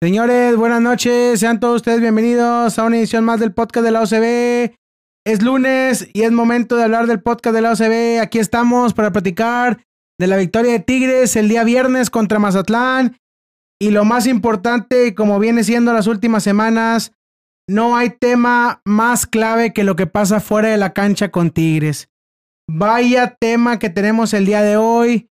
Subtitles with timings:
[0.00, 1.40] Señores, buenas noches.
[1.40, 4.76] Sean todos ustedes bienvenidos a una edición más del podcast de la OCB.
[5.26, 8.22] Es lunes y es momento de hablar del podcast de la OCB.
[8.22, 9.82] Aquí estamos para platicar
[10.16, 13.16] de la victoria de Tigres el día viernes contra Mazatlán.
[13.80, 17.10] Y lo más importante, como viene siendo las últimas semanas,
[17.68, 22.08] no hay tema más clave que lo que pasa fuera de la cancha con Tigres.
[22.70, 25.28] Vaya tema que tenemos el día de hoy.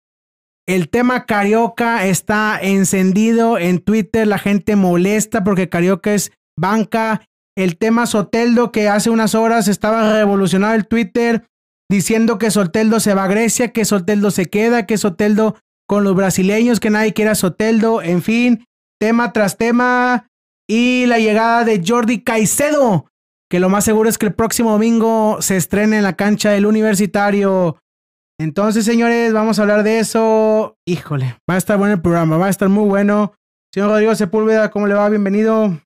[0.66, 4.26] El tema Carioca está encendido en Twitter.
[4.26, 7.22] La gente molesta porque Carioca es banca.
[7.56, 11.44] El tema Soteldo, que hace unas horas estaba revolucionado el Twitter
[11.90, 15.56] diciendo que Soteldo se va a Grecia, que Soteldo se queda, que Soteldo
[15.88, 18.00] con los brasileños, que nadie quiera Soteldo.
[18.00, 18.64] En fin,
[19.00, 20.28] tema tras tema.
[20.68, 23.06] Y la llegada de Jordi Caicedo,
[23.50, 26.66] que lo más seguro es que el próximo domingo se estrene en la cancha del
[26.66, 27.79] universitario.
[28.40, 30.78] Entonces, señores, vamos a hablar de eso.
[30.88, 33.34] Híjole, va a estar bueno el programa, va a estar muy bueno.
[33.70, 35.10] Señor Rodrigo Sepúlveda, ¿cómo le va?
[35.10, 35.78] Bienvenido.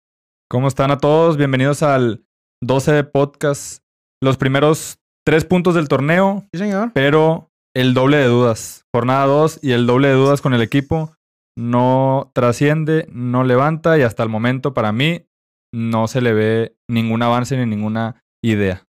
[0.49, 1.37] ¿Cómo están a todos?
[1.37, 2.25] Bienvenidos al
[2.63, 3.83] 12 de podcast.
[4.23, 6.45] Los primeros tres puntos del torneo.
[6.53, 6.93] Sí, señor.
[6.95, 8.85] Pero el doble de dudas.
[8.95, 11.11] Jornada 2 y el doble de dudas con el equipo.
[11.59, 15.27] No trasciende, no levanta y hasta el momento para mí
[15.75, 18.85] no se le ve ningún avance ni ninguna idea.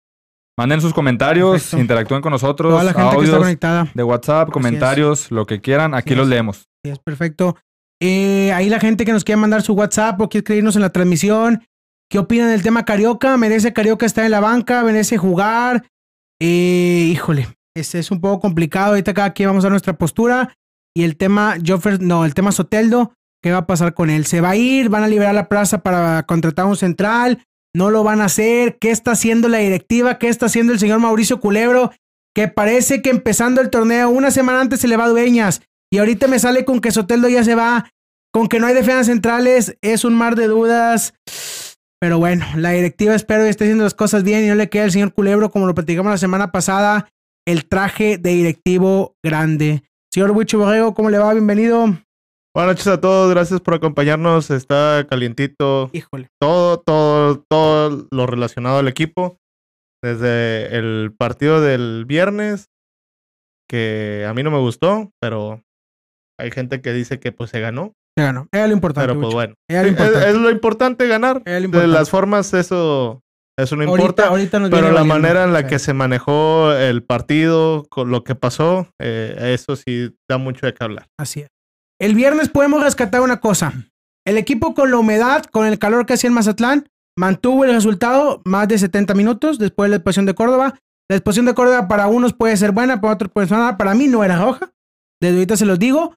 [0.57, 1.79] Manden sus comentarios, Perfecto.
[1.79, 3.87] interactúen con nosotros, Toda la gente que está audios conectada.
[3.93, 6.29] de WhatsApp, comentarios, lo que quieran, aquí Así los es.
[6.29, 6.57] leemos.
[6.83, 7.57] Sí, es perfecto.
[8.01, 10.89] Eh, ahí la gente que nos quiere mandar su WhatsApp o quiere escribirnos en la
[10.91, 11.65] transmisión.
[12.09, 13.35] ¿Qué opinan del tema Carioca?
[13.37, 14.83] ¿Merece Carioca estar en la banca?
[14.83, 15.85] ¿Merece jugar?
[16.41, 18.89] Eh, híjole, este es un poco complicado.
[18.89, 20.55] Ahorita cada quien vamos a dar nuestra postura.
[20.95, 24.25] Y el tema Joffer, no, el tema Soteldo, ¿qué va a pasar con él?
[24.25, 24.87] ¿Se va a ir?
[24.89, 27.43] ¿Van a liberar la plaza para contratar un central?
[27.75, 28.77] ¿No lo van a hacer?
[28.79, 30.17] ¿Qué está haciendo la directiva?
[30.17, 31.91] ¿Qué está haciendo el señor Mauricio Culebro?
[32.33, 35.61] Que parece que empezando el torneo, una semana antes se le va a Dueñas.
[35.91, 37.91] Y ahorita me sale con que Soteldo ya se va,
[38.31, 41.15] con que no hay defensas centrales, es un mar de dudas.
[41.99, 44.83] Pero bueno, la directiva espero que esté haciendo las cosas bien y no le quede
[44.83, 47.09] al señor Culebro, como lo platicamos la semana pasada,
[47.45, 49.83] el traje de directivo grande.
[50.13, 51.33] Señor Huicho Borrego, ¿cómo le va?
[51.33, 51.97] Bienvenido.
[52.55, 54.49] Buenas noches a todos, gracias por acompañarnos.
[54.49, 56.29] Está calientito Híjole.
[56.39, 59.37] todo, todo, todo lo relacionado al equipo.
[60.01, 62.69] Desde el partido del viernes,
[63.69, 65.63] que a mí no me gustó, pero
[66.39, 67.91] hay gente que dice que pues se ganó.
[68.17, 68.47] Se ganó.
[68.53, 69.07] Era lo importante.
[69.09, 70.29] Pero pues bueno, Era lo Sí, es, importante.
[70.29, 71.41] es lo importante ganar.
[71.45, 71.93] Era lo De importante.
[71.93, 73.19] las formas eso,
[73.59, 74.27] eso no Ahorita- importa.
[74.27, 75.13] ahorita nos pero la valiendo.
[75.13, 75.67] manera en la Sí.
[75.67, 80.73] que se manejó el partido, con lo que pasó, eh, eso sí da mucho de
[80.73, 81.07] qué hablar.
[81.19, 81.49] Así es.
[81.99, 83.73] El viernes podemos rescatar una cosa.
[84.25, 88.41] El equipo con la humedad, con el calor que hacía en Mazatlán, mantuvo el resultado
[88.43, 90.79] más de 70 minutos después de la expulsión de Córdoba.
[91.09, 93.77] La expulsión de Córdoba para unos puede ser buena, para otros puede ser mala.
[93.77, 94.73] Para mí no era roja.
[95.21, 96.15] Desde ahorita se los digo.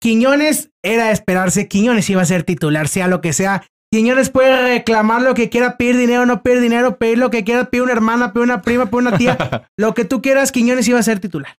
[0.00, 1.68] Quiñones era de esperarse.
[1.68, 3.64] Quiñones iba a ser titular, sea lo que sea.
[3.92, 7.70] Quiñones puede reclamar lo que quiera, pedir dinero, no pedir dinero, pedir lo que quiera,
[7.70, 9.68] pedir una hermana, pedir una prima, pedir una tía.
[9.76, 11.58] lo que tú quieras, Quiñones iba a ser titular.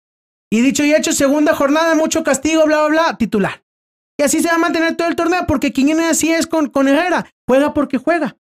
[0.51, 3.63] Y dicho y hecho, segunda jornada, mucho castigo, bla, bla, bla, titular.
[4.19, 6.87] Y así se va a mantener todo el torneo, porque Quiñones así es con, con
[6.87, 7.25] Herrera.
[7.47, 8.35] Juega porque juega.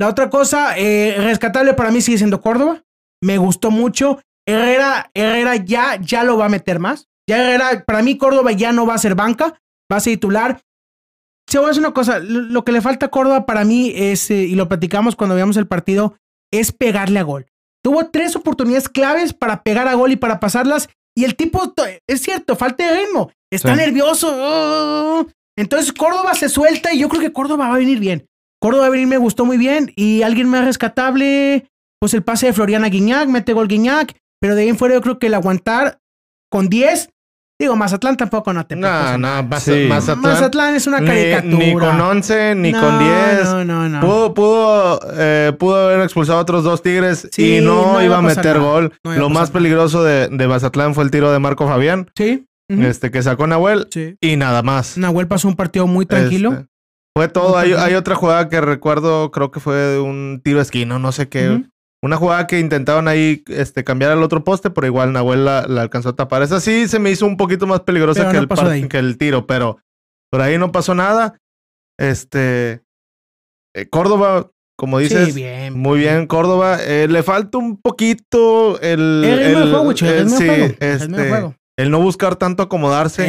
[0.00, 2.82] La otra cosa, eh, rescatable para mí sigue siendo Córdoba.
[3.22, 4.20] Me gustó mucho.
[4.46, 7.06] Herrera, Herrera ya, ya lo va a meter más.
[7.28, 9.60] Ya Herrera, para mí Córdoba ya no va a ser banca,
[9.90, 10.60] va a ser titular.
[11.48, 14.30] Se voy a decir una cosa, lo que le falta a Córdoba para mí es,
[14.30, 16.16] eh, y lo platicamos cuando veamos el partido,
[16.52, 17.46] es pegarle a gol.
[17.82, 20.88] Tuvo tres oportunidades claves para pegar a gol y para pasarlas.
[21.16, 21.72] Y el tipo,
[22.08, 23.30] es cierto, falta de ritmo.
[23.52, 23.76] Está Sí.
[23.80, 24.28] nervioso.
[24.36, 25.26] oh.
[25.56, 28.26] Entonces Córdoba se suelta y yo creo que Córdoba va a venir bien.
[28.60, 29.92] Córdoba va a venir, me gustó muy bien.
[29.94, 31.68] Y alguien más rescatable,
[32.00, 34.16] pues el pase de Floriana Guiñac, mete gol Guiñac.
[34.40, 36.00] Pero de ahí en fuera yo creo que el aguantar
[36.50, 37.10] con 10,
[37.58, 39.86] digo, Mazatlán tampoco no te No, no, Maz- Sí.
[39.88, 40.32] Mazatlán.
[40.34, 41.56] Mazatlán es una caricatura.
[41.56, 43.44] Ni, con 11, ni No, con 10.
[43.44, 44.00] No, no, no.
[44.00, 48.04] Pudo, pudo, eh, pudo haber expulsado a otros dos Tigres Sí, y no, no iba
[48.04, 48.58] iba a meter nada.
[48.70, 48.92] gol.
[49.04, 52.46] No Lo más peligroso de, de Mazatlán fue el tiro de Marco Fabián, Sí.
[52.68, 54.16] este que sacó Nahuel Sí.
[54.20, 54.98] y nada más.
[54.98, 56.52] Nahuel pasó un partido muy tranquilo.
[56.52, 56.66] Este,
[57.16, 57.56] fue todo.
[57.56, 61.28] Hay, hay otra jugada que recuerdo, creo que fue de un tiro esquino, no sé
[61.28, 61.62] qué.
[62.04, 65.80] Una jugada que intentaban ahí este, cambiar al otro poste, pero igual Nahuel la, la
[65.80, 66.42] alcanzó a tapar.
[66.42, 69.46] Esa sí se me hizo un poquito más peligrosa que, no el par- que tiro,
[69.46, 69.78] pero
[70.30, 71.38] por ahí no pasó nada.
[71.98, 72.82] Este.
[73.74, 75.78] eh, Córdoba, como dices, sí, bien.
[75.78, 76.78] muy bien, Córdoba.
[76.82, 79.24] Eh, le falta un poquito el.
[79.24, 80.04] El juego, el sí,
[80.46, 81.54] juego, el este, juego.
[81.78, 83.26] el no buscar tanto acomodarse.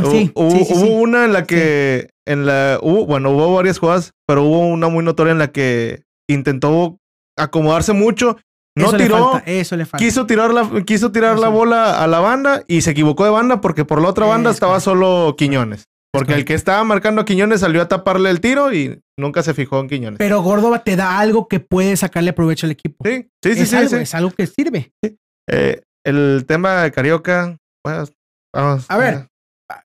[0.00, 0.32] Hu- sí.
[0.34, 0.90] Hubo, sí, sí, hubo sí.
[0.92, 5.04] una en la que, en la, hubo, bueno, hubo varias jugadas, pero hubo una muy
[5.04, 6.98] notoria en la que intentó
[7.36, 8.36] acomodarse mucho,
[8.76, 10.04] no eso tiró, Le falta, eso le falta.
[10.04, 13.60] quiso tirar la, quiso tirar la bola a la banda y se equivocó de banda
[13.60, 14.90] porque por la otra banda Es estaba correcto.
[14.90, 15.84] solo Quiñones.
[16.12, 19.52] Porque el que estaba marcando a Quiñones salió a taparle el tiro y nunca se
[19.52, 20.18] fijó en Quiñones.
[20.18, 23.04] Pero Córdoba te da algo que puede sacarle provecho al equipo.
[23.04, 23.96] Sí, sí, sí, es, sí, algo, sí.
[23.96, 24.92] es algo que sirve.
[25.50, 28.12] Eh, el tema de Carioca, pues,
[28.54, 28.86] vamos.
[28.88, 29.26] A ver,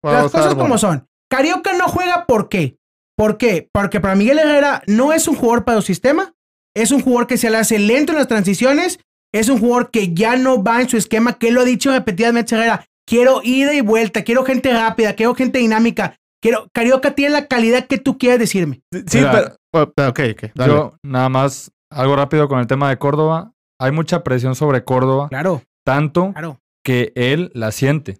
[0.03, 1.07] Vamos Las cosas como son.
[1.31, 2.77] Carioca no juega ¿por qué?
[3.17, 3.67] ¿Por qué?
[3.73, 6.33] Porque para Miguel Herrera no es un jugador para el sistema,
[6.81, 8.99] es un jugador que se le hace lento en las transiciones,
[9.33, 11.91] es un jugador que ya no va en su esquema, que él lo ha dicho
[11.91, 17.31] repetidamente Herrera, quiero ida y vuelta, quiero gente rápida, quiero gente dinámica, quiero Carioca tiene
[17.33, 18.81] la calidad que tú quieres decirme.
[19.07, 19.55] Sí, Mira, pero.
[19.73, 20.51] oh, Ok, ok.
[20.55, 20.73] dale.
[20.73, 23.53] Yo, nada más, algo rápido con el tema de Córdoba.
[23.79, 26.59] Hay mucha presión sobre Córdoba, Claro, tanto claro.
[26.83, 28.17] que él la siente.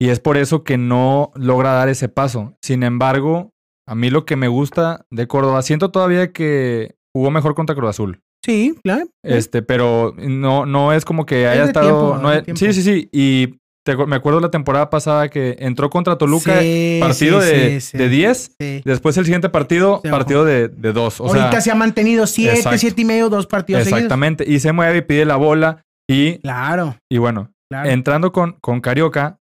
[0.00, 2.54] Y es por eso que no logra dar ese paso.
[2.62, 3.50] Sin embargo,
[3.88, 7.90] a mí lo que me gusta de Córdoba, siento todavía que jugó mejor contra Cruz
[7.90, 8.20] Azul.
[8.44, 9.06] Sí, claro.
[9.22, 11.86] Este, pero no, no es como que haya estado.
[11.86, 13.08] tiempo, no es sí, sí, sí.
[13.12, 17.80] Y te me acuerdo la temporada pasada que entró contra Toluca, Sí, partido sí, de,
[17.80, 17.98] sí, sí.
[17.98, 18.52] de 10.
[18.58, 18.82] Sí.
[18.84, 21.20] Después el siguiente partido, partido de, de 2.
[21.20, 22.78] O Ahorita sea, se ha mantenido siete, exacto.
[22.78, 24.00] siete y medio, dos partidos seguidos.
[24.00, 24.44] exactamente.
[24.46, 25.82] Y se mueve y pide la bola.
[26.08, 27.88] Y, Claro, y bueno, claro.
[27.88, 29.38] entrando con, con Carioca,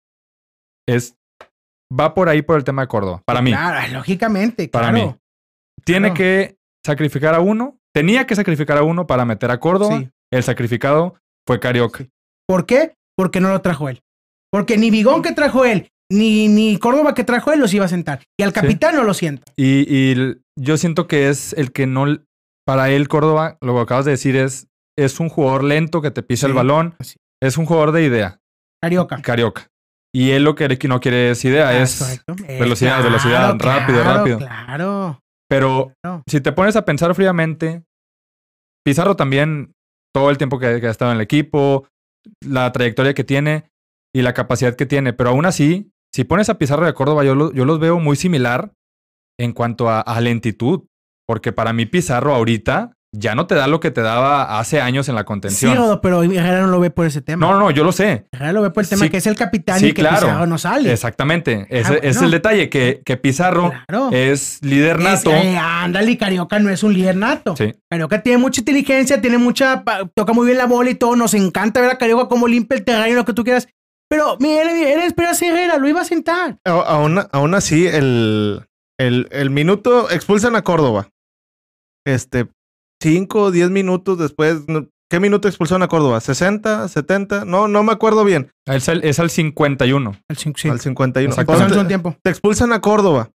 [0.87, 1.15] es.
[1.93, 3.23] Va por ahí por el tema de Córdoba.
[3.25, 3.51] Para mí.
[3.51, 5.07] Claro, lógicamente, Para claro.
[5.09, 5.15] mí.
[5.85, 6.15] Tiene claro.
[6.15, 7.79] que sacrificar a uno.
[7.94, 9.99] Tenía que sacrificar a uno para meter a Córdoba.
[9.99, 10.11] Sí.
[10.32, 11.15] El sacrificado
[11.47, 11.99] fue Carioca.
[12.05, 12.11] Sí.
[12.47, 12.94] ¿Por qué?
[13.17, 14.03] Porque no lo trajo él.
[14.53, 17.88] Porque ni Bigón que trajo él, ni, ni Córdoba que trajo él los iba a
[17.88, 18.23] sentar.
[18.38, 19.44] Y al capitán no lo sienta.
[19.56, 22.06] Y, y yo siento que es el que no.
[22.67, 24.67] Para él, Córdoba, lo que acabas de decir es.
[24.99, 26.94] Es un jugador lento que te pisa el balón.
[27.41, 28.41] Es un jugador de idea.
[28.83, 29.23] Carioca.
[29.23, 29.69] Carioca.
[30.12, 31.99] Y él lo que no quiere es idea, Ah, es.
[31.99, 32.35] correcto.
[32.49, 34.38] Eh, velocidad, velocidad, rápido, claro, rápido.
[34.38, 35.21] Claro.
[35.50, 35.93] Pero
[36.29, 37.82] si te pones a pensar fríamente,
[38.85, 39.75] Pizarro también,
[40.14, 41.87] todo el tiempo que, que ha estado en el equipo,
[42.44, 43.70] la trayectoria que tiene
[44.14, 45.12] y la capacidad que tiene.
[45.12, 48.17] Pero aún así, si pones a Pizarro de Córdoba, yo, lo- yo los veo muy
[48.17, 48.73] similar
[49.38, 50.87] en cuanto a, a lentitud.
[51.26, 55.09] Porque para mí Pizarro ahorita ya no te da lo que te daba hace años
[55.09, 55.77] en la Sí, contención.
[55.77, 57.45] Rodo, pero Herrera no lo ve por ese tema.
[57.47, 58.27] no, no, no, yo lo sé.
[58.31, 60.27] Herrera lo ve por el tema Sí, que es el capitán sí, y que claro.
[60.29, 60.93] Pizarro no sale.
[60.93, 61.67] Exactamente.
[61.71, 64.11] Ese Ah, es el detalle, que, que Pizarro Claro.
[64.12, 65.33] es líder Es- nato.
[65.33, 67.57] eh, ándale, Carioca no es un líder nato.
[67.57, 67.75] Sí.
[67.91, 69.83] Carioca tiene mucha inteligencia, tiene mucha.
[70.15, 71.17] toca muy bien la bola y todo.
[71.17, 73.67] Nos encanta ver a Carioca cómo limpia el terreno, lo que tú quieras.
[74.09, 76.59] Pero, mira, era esperas Herrera, lo iba a sentar.
[76.65, 78.62] A- Aún, aún así, el,
[78.99, 81.09] el, el minuto expulsan a Córdoba.
[82.07, 82.47] Este,
[83.00, 84.58] 5 o 10 minutos después.
[85.11, 86.19] ¿Qué minuto expulsaron a Córdoba?
[86.19, 86.85] ¿60?
[86.88, 87.44] ¿70?
[87.44, 88.50] No, no me acuerdo bien.
[88.67, 90.14] Es al, es al 51.
[90.29, 90.69] Al sí.
[90.69, 91.31] Al 51.
[91.31, 91.44] Exactamente.
[91.47, 92.17] Cuando Pasaron te, tiempo.
[92.23, 93.31] te expulsan a Córdoba.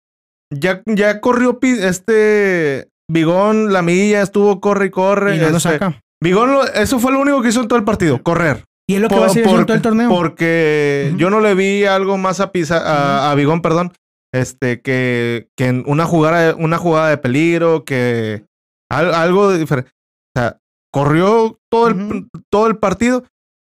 [0.54, 5.36] Ya, ya corrió este Bigón, la milla, estuvo corre y corre.
[5.36, 6.00] Y no lo este, saca.
[6.22, 8.64] Bigón, lo- eso fue lo único que hizo en todo el partido, correr.
[8.88, 10.08] Y es lo que Por- va a ser por- todo el torneo.
[10.10, 13.92] Porque yo no le vi algo más a, Pisa- a, a Bigón, perdón,
[14.34, 18.44] este, que, que en una jugada, una jugada de peligro, que
[18.92, 19.90] al- algo diferente.
[20.36, 20.58] O sea,
[20.92, 23.24] corrió todo el, todo el partido.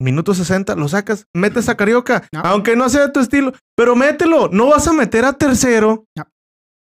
[0.01, 2.41] Minuto 60, lo sacas, metes a Carioca, No.
[2.41, 4.49] aunque no sea de tu estilo, pero mételo.
[4.49, 6.25] No vas a meter a tercero No.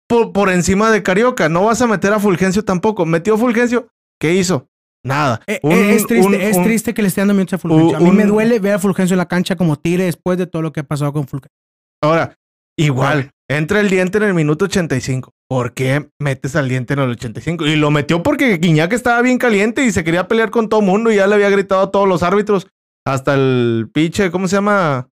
[0.08, 1.48] por, por encima de Carioca.
[1.48, 3.06] No vas a meter a Fulgencio tampoco.
[3.06, 3.88] Metió Fulgencio,
[4.20, 4.66] ¿qué hizo?
[5.04, 5.40] Nada.
[5.46, 7.96] Eh, Un- eh, es triste, un- es triste que le esté dando minutos a Fulgencio.
[7.96, 10.62] a mí me duele ver a Fulgencio en la cancha como tire después de todo
[10.62, 11.54] lo que ha pasado con Fulgencio.
[12.02, 12.34] Ahora,
[12.76, 15.30] igual, entra el diente en el minuto 85.
[15.48, 17.66] ¿Por qué metes al diente en el 85?
[17.66, 21.10] Y lo metió porque Guiñac estaba bien caliente y se quería pelear con todo mundo
[21.12, 22.66] y ya le había gritado a todos los árbitros.
[23.06, 25.08] Hasta el pinche, ¿cómo se llama?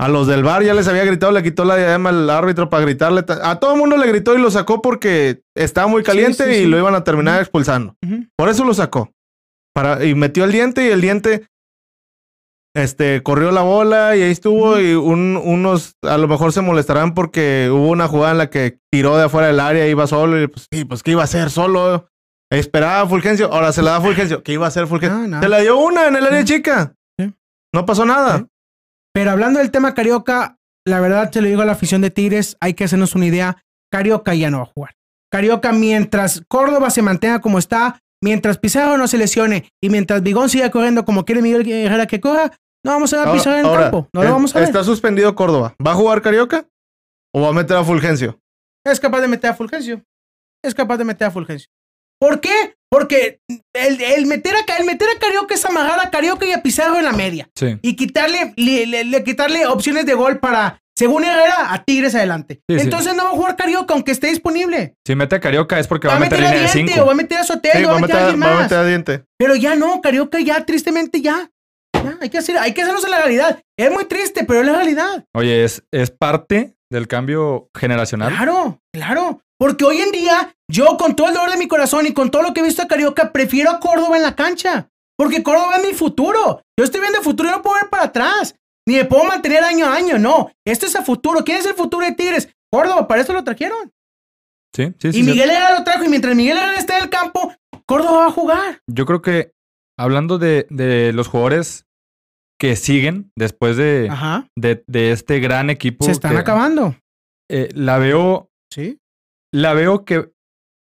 [0.00, 2.84] A los del bar ya les había gritado, le quitó la diadema al árbitro para
[2.84, 3.22] gritarle.
[3.24, 6.50] ta- A todo el mundo le gritó y lo sacó porque estaba muy caliente sí,
[6.50, 6.66] y sí.
[6.66, 7.96] lo iban a terminar expulsando.
[8.36, 9.12] Por eso lo sacó.
[9.72, 11.46] Para, y metió el diente y el diente
[12.74, 17.14] este, corrió la bola y ahí estuvo y un- unos a lo mejor se molestarán
[17.14, 20.48] porque hubo una jugada en la que tiró de afuera del área, iba solo y
[20.48, 22.08] pues, sí, pues ¿qué iba a hacer solo?
[22.50, 24.42] Esperaba a Fulgencio, ahora se la da a Fulgencio.
[24.42, 25.18] ¿Qué iba a hacer Fulgencio?
[25.18, 25.40] No, no.
[25.42, 26.54] Se la dio una en el área Sí.
[26.54, 26.94] chica.
[27.18, 27.32] Sí.
[27.74, 28.38] No pasó nada.
[28.38, 28.44] Sí.
[29.12, 32.56] Pero hablando del tema Carioca, la verdad te lo digo a la afición de Tigres,
[32.60, 33.56] hay que hacernos una idea.
[33.90, 34.94] Carioca ya no va a jugar.
[35.32, 40.48] Carioca, mientras Córdoba se mantenga como está, mientras Pizarro no se lesione y mientras Bigón
[40.48, 42.52] siga corriendo como quiere Miguel Herrera que corra,
[42.84, 44.08] no vamos a ver a Ahora- Pizarro en el ahora, campo.
[44.12, 44.68] No eh, lo vamos a ver.
[44.68, 45.74] Está suspendido Córdoba.
[45.84, 46.66] ¿Va a jugar Carioca?
[47.34, 48.38] ¿O va a meter a Fulgencio?
[48.86, 50.02] Es capaz de meter a Fulgencio.
[50.62, 51.68] Es capaz de meter a Fulgencio.
[52.20, 52.76] ¿Por qué?
[52.90, 53.40] Porque
[53.74, 56.96] el, el meter, a, el meter a Carioca es amarrar a Carioca y a Pizarro
[56.98, 57.48] en la media.
[57.56, 57.78] Sí.
[57.82, 62.60] y quitarle, le- le- le- quitarle opciones de gol para, según Herrera, a Tigres adelante.
[62.68, 62.84] Sí, sí.
[62.84, 64.94] Entonces no va a jugar Carioca, aunque esté disponible.
[65.04, 67.02] Si mete a Carioca es porque Va va a meter a línea de Diente 5.
[67.02, 68.40] o va a meter a Sotel Sí, o va va a a meter a meter,
[68.48, 69.24] va a meter a diente.
[69.36, 71.50] Pero ya no, Carioca ya, tristemente ya.
[72.20, 73.62] Hay que, hacer, hay que hacernos en la realidad.
[73.78, 75.24] Es muy triste, pero es la realidad.
[75.34, 78.32] Oye, es, es parte del cambio generacional.
[78.34, 79.40] Claro, claro.
[79.58, 82.42] Porque hoy en día, yo con todo el dolor de mi corazón y con todo
[82.42, 84.90] lo que he visto a Carioca, prefiero a Córdoba en la cancha.
[85.16, 86.60] Porque Córdoba es mi futuro.
[86.78, 88.56] Yo estoy viendo el futuro y no puedo ver para atrás.
[88.86, 90.50] Ni me puedo mantener año a año, no.
[90.66, 91.44] Esto es a futuro.
[91.44, 92.48] ¿Quién es el futuro de Tigres?
[92.70, 93.92] Córdoba, para eso lo trajeron.
[94.74, 95.20] Sí, sí, sí.
[95.20, 95.22] y.
[95.22, 97.54] Miguel Herrera lo trajo y mientras Miguel Herrera esté en el campo,
[97.86, 98.80] Córdoba va a jugar.
[98.88, 99.52] Yo creo que
[99.96, 101.83] hablando de, de los jugadores
[102.64, 104.10] que siguen después de,
[104.56, 106.04] de, de este gran equipo.
[106.06, 106.96] Se están que, acabando.
[107.50, 108.98] eh, la veo, Sí.
[109.52, 110.30] la veo que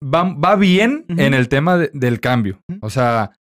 [0.03, 2.61] va, va bien en el tema de- del cambio.
[2.81, 3.33] O sea,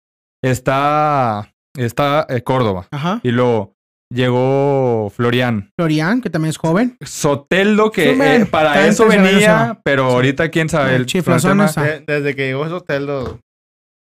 [0.45, 2.89] está, está eh, Córdoba.
[2.91, 3.21] Ajá.
[3.23, 3.73] Y luego
[4.13, 5.71] llegó Florian.
[5.79, 6.97] Florian, que también es joven.
[7.05, 10.15] Soteldo, que Sí, eh, para eso venía, pero Sí.
[10.15, 10.97] ahorita quién sabe.
[10.97, 13.39] El El, desde que llegó Soteldo,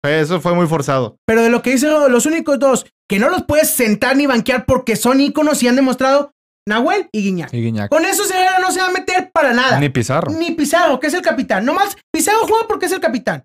[0.04, 1.16] eso fue muy forzado.
[1.26, 4.64] Pero de lo que dicen los únicos dos que no los puedes sentar ni banquear
[4.66, 6.32] porque son íconos y han demostrado
[6.66, 7.52] Nahuel y Guiñac.
[7.52, 7.90] y Guiñac.
[7.90, 9.78] Con eso Herrera no se va a meter para nada.
[9.78, 10.30] Ni Pizarro.
[10.32, 11.64] Ni Pizarro, que es el capitán.
[11.64, 13.44] Nomás Pizarro juega porque es el capitán.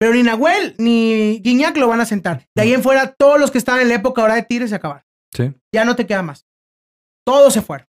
[0.00, 2.46] Pero ni Nahuel ni Guiñac lo van a sentar.
[2.54, 4.76] De ahí en fuera, todos los que estaban en la época ahora de Tigres se
[4.76, 5.02] acabaron.
[5.34, 5.52] Sí.
[5.74, 6.46] Ya no te queda más.
[7.26, 7.86] Todos se fueron.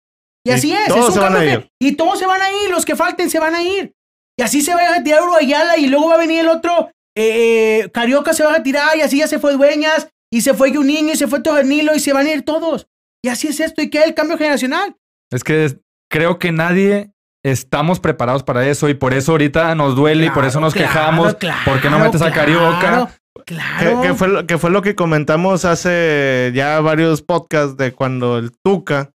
[0.46, 0.88] Y, Y así es.
[0.88, 1.70] todos es un se van a ir.
[1.79, 2.70] Y todos se van a ir.
[2.70, 3.93] Los que falten se van a ir.
[4.38, 6.91] Y así se va a retirar Uruguayala y luego va a venir el otro.
[7.15, 10.53] Eh, eh, Carioca se va a retirar y así ya se fue Dueñas y se
[10.53, 12.88] fue Juninho y se fue Torrenilo y se van a ir todos.
[13.24, 14.96] Y así es esto y queda el cambio generacional.
[15.32, 15.77] Es que es-
[16.12, 17.12] creo que nadie
[17.46, 20.88] estamos preparados para eso y por eso ahorita nos duele y por eso nos Claro,
[20.88, 21.36] quejamos.
[21.36, 22.79] claro, ¿Por qué no metes a Carioca?
[22.79, 23.10] Claro,
[23.46, 24.01] Que, claro.
[24.01, 28.51] que fue, lo- que fue lo que comentamos hace ya varios podcasts de cuando el
[28.63, 29.12] Tuca,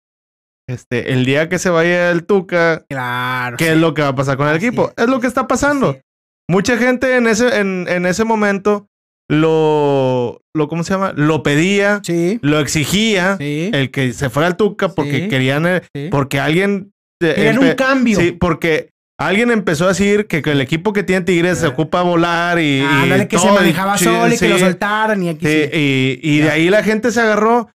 [0.68, 3.56] este, el día que se vaya el Tuca, Claro.
[3.56, 4.92] ¿qué es lo que va a pasar con el equipo?
[4.96, 5.04] es.
[5.04, 5.92] Es lo que está pasando.
[5.92, 6.00] Sí.
[6.48, 8.86] Mucha gente en ese, en, en ese momento
[9.28, 11.12] lo, lo, ¿cómo se llama?
[11.16, 12.38] Lo pedía, Sí.
[12.42, 13.70] lo exigía, Sí.
[13.72, 15.28] el que se fuera al Tuca porque Sí.
[15.28, 16.92] querían, eh, porque alguien...
[17.22, 18.18] eh, Querían un cambio.
[18.20, 22.02] Sí, porque alguien empezó a decir que, que el equipo que tiene Tigres se ocupa
[22.02, 22.84] volar y...
[23.28, 25.70] que se todo, y manejaba solo y que lo soltaran y aquí Sí, sí.
[25.72, 27.68] y, y de ahí la gente se agarró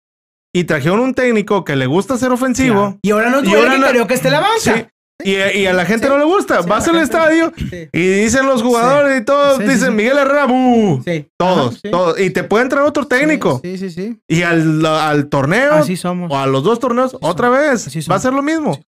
[0.55, 2.81] y trajeron un técnico que le gusta ser ofensivo.
[2.83, 2.99] Claro.
[3.03, 4.89] Y ahora no ahora que no- Carioca esté la banca.
[5.25, 6.13] Sí, y, y a la gente Sí.
[6.13, 6.63] no le gusta.
[6.63, 7.89] Sí, Vas al estadio Sí.
[7.93, 9.95] y dicen los jugadores y todos, dicen.
[9.97, 10.47] Miguel Herrera.
[11.39, 12.21] Todos, Ajá, todos.
[12.21, 13.61] Y te pueden traer otro técnico.
[13.63, 14.21] Sí, sí, sí.
[14.29, 16.31] Y al, al torneo Así somos.
[16.33, 17.89] o a los dos torneos, Así otra vez.
[18.11, 18.81] Va a ser lo mismo.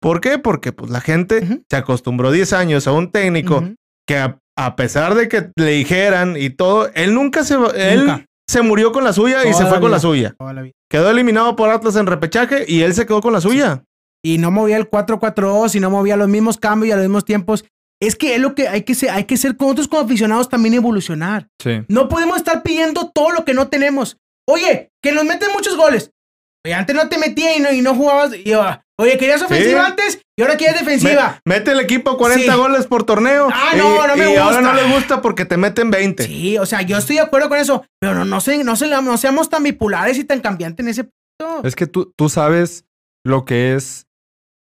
[0.00, 0.38] ¿Por qué?
[0.38, 3.64] Porque pues, la gente se acostumbró 10 años a un técnico
[4.06, 7.54] que a, a pesar de que le dijeran y todo, él nunca se...
[7.76, 8.26] Él Nunca.
[8.46, 10.34] se murió con la suya y se fue con la suya.
[10.38, 10.68] La.
[10.90, 13.82] Quedó eliminado por Atlas en repechaje y él se quedó con la suya.
[14.24, 17.24] Y no movía el 4-4-2 y no movía los mismos cambios y a los mismos
[17.24, 17.64] tiempos.
[18.02, 20.48] Es que es lo que hay que ser, hay que ser con nosotros como aficionados
[20.48, 21.48] también evolucionar.
[21.62, 21.82] Sí.
[21.88, 24.16] No podemos estar pidiendo todo lo que no tenemos.
[24.48, 26.10] Oye, que nos meten muchos goles.
[26.66, 28.34] Oye, antes no te metía y no, y no jugabas.
[28.34, 28.62] y yo,
[28.98, 29.90] oye, querías ofensiva Sí.
[29.90, 31.40] antes y ahora quieres defensiva.
[31.44, 32.58] Me- mete el equipo a 40 Sí.
[32.58, 33.48] goles por torneo.
[33.52, 34.60] Ah, y, no, no me y ahora gusta.
[34.62, 36.24] no le gusta porque te meten 20.
[36.26, 38.88] Sí, o sea, yo estoy de acuerdo con eso, pero no, no, se, no, se,
[38.88, 41.66] no seamos tan bipolares y tan cambiantes en ese punto.
[41.68, 42.84] Es que tú, tú sabes
[43.26, 44.03] lo que es,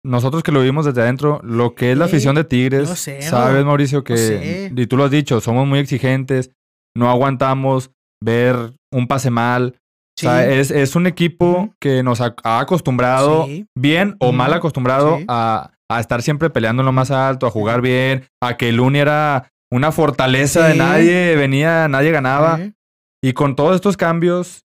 [0.08, 2.88] nosotros que lo vivimos desde adentro, lo que es la afición de Tigres.
[2.90, 3.64] sé, sabes.
[3.64, 4.72] Mauricio, que, sé.
[4.74, 6.50] y tú lo has dicho, somos muy exigentes,
[6.96, 7.90] no aguantamos
[8.22, 8.56] ver
[8.92, 9.76] un pase mal.
[10.18, 10.26] Sí.
[10.26, 13.66] O sea, es, es un equipo que nos ha, acostumbrado, Sí.
[13.76, 17.80] bien o mal acostumbrado, a, a estar siempre peleando en lo más alto, a jugar
[17.82, 22.58] bien, a que el Uni era una fortaleza de nadie, venía, nadie ganaba.
[23.22, 24.64] Y con todos estos cambios,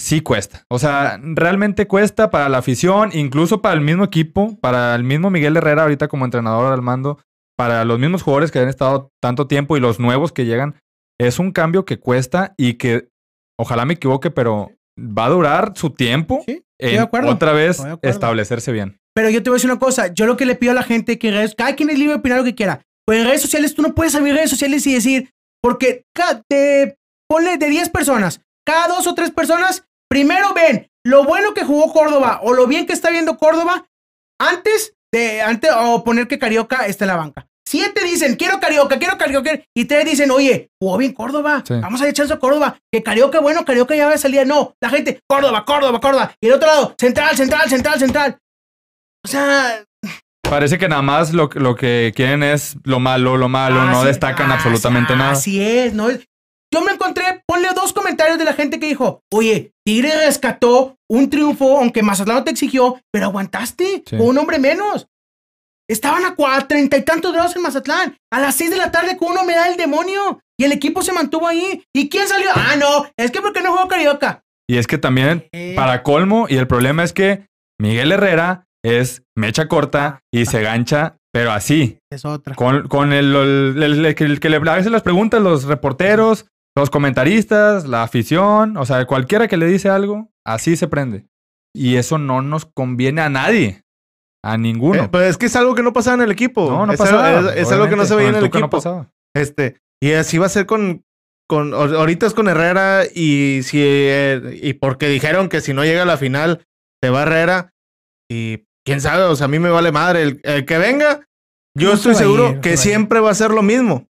[0.00, 0.64] sí cuesta.
[0.70, 5.30] O sea, realmente cuesta para la afición, incluso para el mismo equipo, para el mismo
[5.30, 7.18] Miguel Herrera ahorita como entrenador al mando,
[7.56, 10.76] para los mismos jugadores que han estado tanto tiempo y los nuevos que llegan.
[11.20, 13.08] Es un cambio que cuesta y que,
[13.58, 17.30] ojalá me equivoque, pero va a durar su tiempo Sí, de acuerdo.
[17.30, 18.10] otra vez Estoy de acuerdo.
[18.14, 18.98] establecerse bien.
[19.14, 20.84] Pero yo te voy a decir una cosa, yo lo que le pido a la
[20.84, 22.82] gente que en redes, cada quien es libre de opinar lo que quiera.
[23.04, 26.04] Pues en redes sociales tú no puedes abrir redes sociales y decir, porque
[26.48, 26.96] te
[27.28, 31.92] ponle de 10 personas, cada dos o tres personas, primero ven lo bueno que jugó
[31.92, 33.86] Córdoba o lo bien que está viendo Córdoba
[34.40, 37.46] antes de antes o poner que Carioca está en la banca.
[37.66, 39.50] Siete dicen, quiero Carioca, quiero Carioca.
[39.76, 41.62] Y tres dicen, oye, jugó bien Córdoba.
[41.66, 41.74] Sí.
[41.74, 42.78] Vamos a echarse a Córdoba.
[42.90, 44.46] Que Carioca, bueno, Carioca ya va a salir.
[44.46, 46.32] No, la gente, Córdoba, Córdoba, Córdoba.
[46.40, 48.38] Y el otro lado, central, central, central, central.
[49.24, 49.84] O sea,
[50.48, 54.06] Parece que nada más lo, lo que quieren es lo malo, lo malo, no así-
[54.06, 55.32] destacan así- absolutamente nada.
[55.32, 56.06] Así es, ¿no?
[56.72, 61.30] Yo me encontré, ponle dos comentarios de la gente que dijo, oye, Tigre rescató un
[61.30, 64.16] triunfo, aunque Mazatlán no te exigió, pero aguantaste Sí.
[64.18, 65.06] con un hombre menos.
[65.90, 68.16] Estaban a cua- treinta y tantos grados en Mazatlán.
[68.30, 70.40] A las seis de la tarde con una humedad del demonio.
[70.60, 71.82] Y el equipo se mantuvo ahí.
[71.94, 72.50] ¿Y quién salió?
[72.54, 74.42] Ah, no, es que porque no jugó Carioca.
[74.68, 75.72] Y es que también, Eh.
[75.74, 77.46] para colmo, y el problema es que
[77.80, 81.98] Miguel Herrera es mecha corta y se gancha, pero así.
[82.12, 82.54] Es otra.
[82.54, 86.44] Con, con el, el- el- el que, le veces las preguntas, los reporteros,
[86.80, 91.26] los comentaristas, la afición, o sea, cualquiera que le dice algo, así se prende.
[91.74, 93.82] Y eso no nos conviene a nadie.
[94.44, 95.04] A ninguno.
[95.04, 96.68] Eh, pero es que es algo que no pasaba en el equipo.
[96.70, 97.28] no, no es, pasaba.
[97.38, 98.60] algo- es- es algo que no se veía en el equipo.
[98.60, 99.10] no pasaba.
[99.34, 101.04] Este, y así va a ser con,
[101.48, 105.84] con ahor- ahorita es con Herrera y si eh, y porque dijeron que si no
[105.84, 106.64] llega a la final
[107.02, 107.72] se va Herrera
[108.30, 111.26] y quién sabe, o sea, a mí me vale madre el, el que venga.
[111.76, 114.06] Yo No estoy seguro ir, que siempre va a ser lo mismo.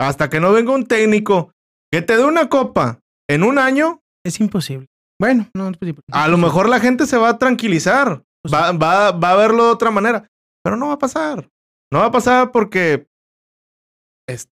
[0.00, 1.52] Hasta que no venga un técnico
[1.94, 2.98] que te dé una copa
[3.30, 4.86] en un año, Es imposible.
[5.20, 6.02] Bueno, no, es imposible.
[6.10, 8.22] a lo mejor la gente se va a tranquilizar.
[8.42, 10.26] Pues Va, va, va a verlo de otra manera.
[10.64, 11.48] Pero no va a pasar.
[11.92, 13.06] No va a pasar porque
[14.28, 14.48] es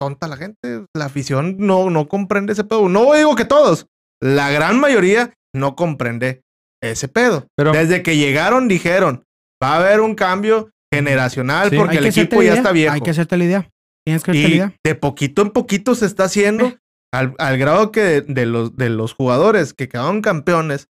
[0.00, 0.86] tonta la gente.
[0.96, 2.88] La afición no, no comprende ese pedo.
[2.88, 3.86] No digo que todos.
[4.22, 6.42] La gran mayoría no comprende
[6.82, 7.46] ese pedo.
[7.56, 9.24] Pero- Desde que llegaron dijeron,
[9.62, 11.76] va a haber un cambio generacional Sí.
[11.76, 12.94] porque el equipo ya idea, está viejo.
[12.94, 13.70] Hay que hacerte la idea.
[14.06, 16.78] Tienes que Y de poquito en poquito se está haciendo Eh.
[17.12, 20.88] al, al grado que de, de los, de los jugadores que quedaron campeones,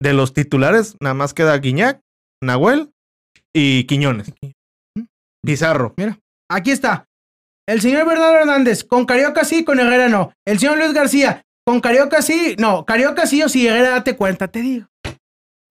[0.00, 2.00] de los titulares, nada más queda Guiñac,
[2.42, 2.92] Nahuel
[3.54, 4.32] y Quiñones.
[5.44, 5.94] Pizarro.
[6.50, 7.06] Aquí está.
[7.68, 10.32] El señor Bernardo Hernández, con Carioca sí, con Herrera no.
[10.46, 12.84] El señor Luis García, con Carioca sí, no.
[12.86, 14.86] Carioca sí o sí, Herrera date cuenta, te digo.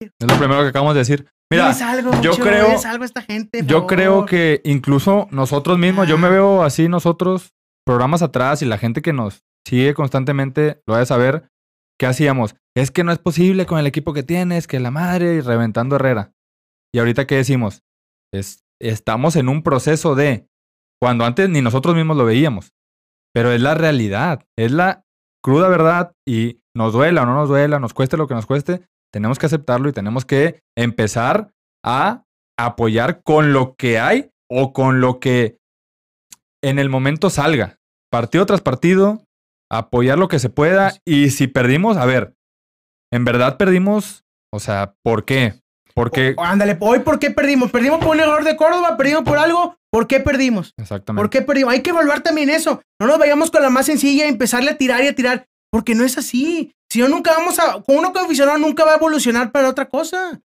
[0.00, 1.26] Es lo primero que acabamos de decir.
[1.50, 3.62] Mira, algo, yo creo- algo esta gente.
[3.64, 7.54] yo creo que incluso nosotros mismos, yo me veo así nosotros,
[7.86, 11.48] programas atrás y la gente que nos sigue constantemente lo ha de saber.
[11.98, 12.54] ¿Qué hacíamos?
[12.76, 15.96] Es que no es posible con el equipo que tienes, que la madre y reventando
[15.96, 16.32] Herrera.
[16.94, 17.82] Y ahorita, ¿qué decimos?
[18.32, 20.46] Es, estamos en un proceso de,
[21.00, 22.72] cuando antes ni nosotros mismos lo veíamos,
[23.34, 25.04] pero es la realidad, es la
[25.42, 28.86] cruda verdad y nos duela o no nos duela, nos cueste lo que nos cueste,
[29.12, 31.50] tenemos que aceptarlo y tenemos que empezar
[31.84, 32.24] a
[32.58, 35.58] apoyar con lo que hay o con lo que
[36.62, 37.76] en el momento salga.
[38.10, 39.22] Partido tras partido,
[39.70, 40.94] apoyar lo que se pueda.
[41.06, 42.34] Y si perdimos, a ver,
[43.12, 45.60] en verdad perdimos, o sea, ¿por qué?
[45.94, 46.34] Porque...
[46.36, 47.70] O- ándale, hoy ¿por qué perdimos?
[47.70, 48.96] ¿Perdimos por un error de Córdoba?
[48.96, 49.76] ¿Perdimos por algo?
[49.90, 50.72] ¿Por qué perdimos?
[50.78, 51.22] Exactamente.
[51.22, 51.72] ¿Por qué perdimos?
[51.72, 52.82] Hay que evaluar también eso.
[53.00, 55.46] No nos vayamos con la más sencilla y empezarle a tirar y a tirar.
[55.70, 56.72] Porque no es así.
[56.90, 57.82] Si no, nunca vamos a.
[57.82, 60.40] Con uno aficionado nunca va a evolucionar para otra cosa.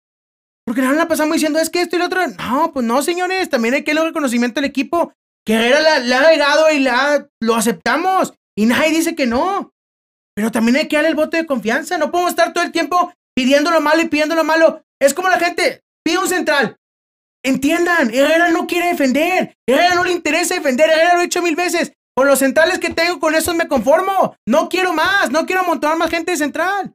[0.64, 2.26] Porque no la pasamos diciendo, es que esto y lo otro.
[2.26, 3.48] No, pues no, señores.
[3.48, 5.12] También hay que darle reconocimiento al equipo.
[5.44, 8.34] Que Herrera la, la ha regado y la, lo aceptamos.
[8.56, 9.72] Y nadie dice que no.
[10.34, 11.98] Pero también hay que darle el voto de confianza.
[11.98, 14.82] No podemos estar todo el tiempo pidiendo lo malo y pidiendo lo malo.
[15.00, 16.76] Es como la gente pide un central.
[17.44, 19.56] Entiendan, Herrera no quiere defender.
[19.66, 20.88] Herrera no le interesa defender.
[20.88, 21.92] Herrera lo he dicho mil veces.
[22.14, 24.36] Con los centrales que tengo, con esos me conformo.
[24.46, 25.30] No quiero más.
[25.30, 26.94] No quiero amontonar más gente de central.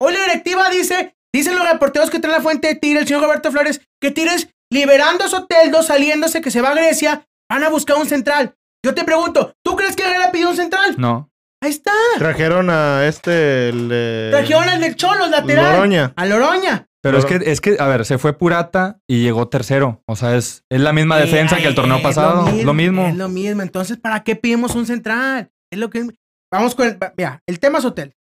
[0.00, 3.22] Hoy la directiva dice, dicen los reporteros que traen la fuente de Tigre, el señor
[3.22, 7.68] Roberto Flores, que Tigres, liberando a Soteldo, saliéndose que se va a Grecia, van a
[7.68, 8.56] buscar un central.
[8.84, 10.96] Yo te pregunto, ¿tú crees que Herrera pidió un central?
[10.98, 11.30] No.
[11.62, 11.92] Ahí está.
[12.18, 14.28] Trajeron a este, el de...
[14.30, 15.72] Trajeron al del Cholos, lateral.
[15.72, 16.12] Loroña.
[16.16, 16.88] A Loroña.
[17.04, 20.02] Pero es que, es que, a ver, se fue Purata y llegó tercero.
[20.08, 22.50] O sea, es, es la misma defensa Eh, que el torneo es pasado.
[22.64, 23.06] Lo mismo.
[23.06, 23.60] Es lo mismo.
[23.62, 25.50] Entonces, ¿para qué pedimos un central?
[25.70, 26.06] Es lo que.
[26.52, 26.98] Vamos con el.
[27.16, 28.14] Mira, el tema es hotel.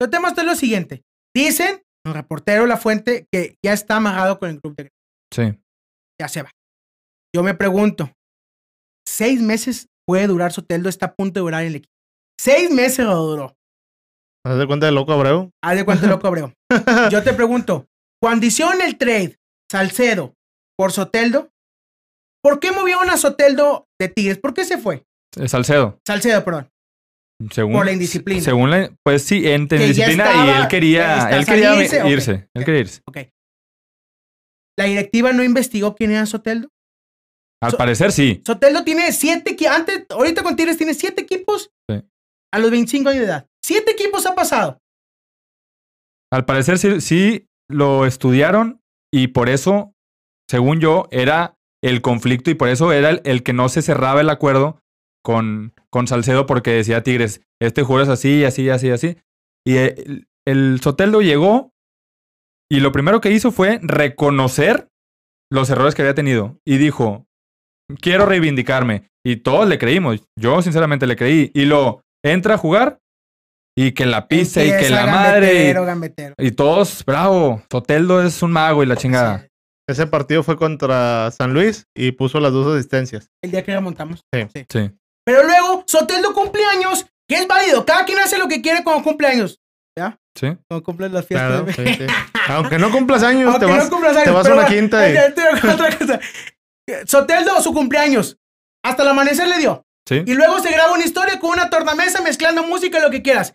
[0.00, 1.02] El tema es lo siguiente.
[1.34, 4.90] Dicen, un reportero La Fuente, que ya está amarrado con el club de
[5.32, 5.56] Sí.
[6.20, 6.50] ya se va.
[7.34, 8.10] Yo me pregunto,
[9.06, 10.88] ¿seis meses puede durar Soteldo?
[10.88, 11.92] Está a punto de durar el equipo.
[12.40, 13.54] Seis meses lo duró.
[14.46, 15.50] ¿Haz de cuenta de loco Abreu?
[15.62, 16.52] Haz de cuánto loco Abreu.
[17.10, 17.86] Yo te pregunto,
[18.20, 19.36] cuando hicieron el trade
[19.70, 20.34] Salcedo
[20.76, 21.50] por Soteldo,
[22.42, 24.38] ¿por qué movieron a Soteldo de Tigres?
[24.38, 25.04] ¿Por qué se fue?
[25.36, 25.98] Es Salcedo.
[26.06, 26.68] Salcedo, perdón.
[27.52, 28.40] Según, Por la indisciplina.
[28.40, 32.48] Según la, pues sí, en Que ya indisciplina y él quería, él quería salirse, irse.
[32.54, 33.00] Él quería irse.
[33.06, 33.18] Ok.
[34.76, 36.68] ¿La directiva no investigó quién era Soteldo?
[37.62, 38.42] Al So- parecer sí.
[38.44, 39.72] Soteldo tiene siete equipos.
[39.72, 42.02] Antes, ahorita con Tigres tiene siete equipos Sí.
[42.52, 43.46] a los 25 años de edad.
[43.64, 44.78] Siete equipos ha pasado.
[46.32, 48.80] Al parecer sí, sí lo estudiaron
[49.12, 49.94] y por eso,
[50.48, 54.20] según yo, era el conflicto y por eso era el, el que no se cerraba
[54.20, 54.80] el acuerdo
[55.24, 59.16] con, con Salcedo porque decía Tigres, este juego es así, así, así, así.
[59.66, 61.72] Y el, el Soteldo llegó
[62.70, 64.88] y lo primero que hizo fue reconocer
[65.50, 67.26] los errores que había tenido y dijo,
[68.00, 69.08] quiero reivindicarme.
[69.24, 71.50] Y todos le creímos, yo sinceramente le creí.
[71.54, 72.98] Y lo entra a jugar
[73.80, 75.46] y que la pizza y que la madre...
[75.46, 76.34] y- gambetero, gambetero.
[76.38, 79.40] y todos, bravo, Soteldo es un mago y la chingada.
[79.42, 79.46] Sí.
[79.88, 83.30] Ese partido fue contra San Luis y puso las dos asistencias.
[83.42, 84.22] El día que remontamos.
[84.32, 84.90] Sí.
[85.24, 87.86] Pero luego, Soteldo cumpleaños, que es válido.
[87.86, 89.60] Cada quien hace lo que quiere cuando cumpleaños.
[90.36, 90.56] Sí.
[90.70, 91.48] No cumples las fiestas.
[91.50, 92.06] Claro, de- sí, sí.
[92.48, 95.16] Aunque no cumplas años, Aunque te vas, no cumplas te vas a una quinta y...
[95.16, 96.20] otra cosa.
[97.06, 98.36] Soteldo, su cumpleaños.
[98.84, 99.84] Hasta el amanecer le dio.
[100.08, 100.22] Sí.
[100.24, 103.54] Y luego se graba una historia con una tornamesa mezclando música y lo que quieras.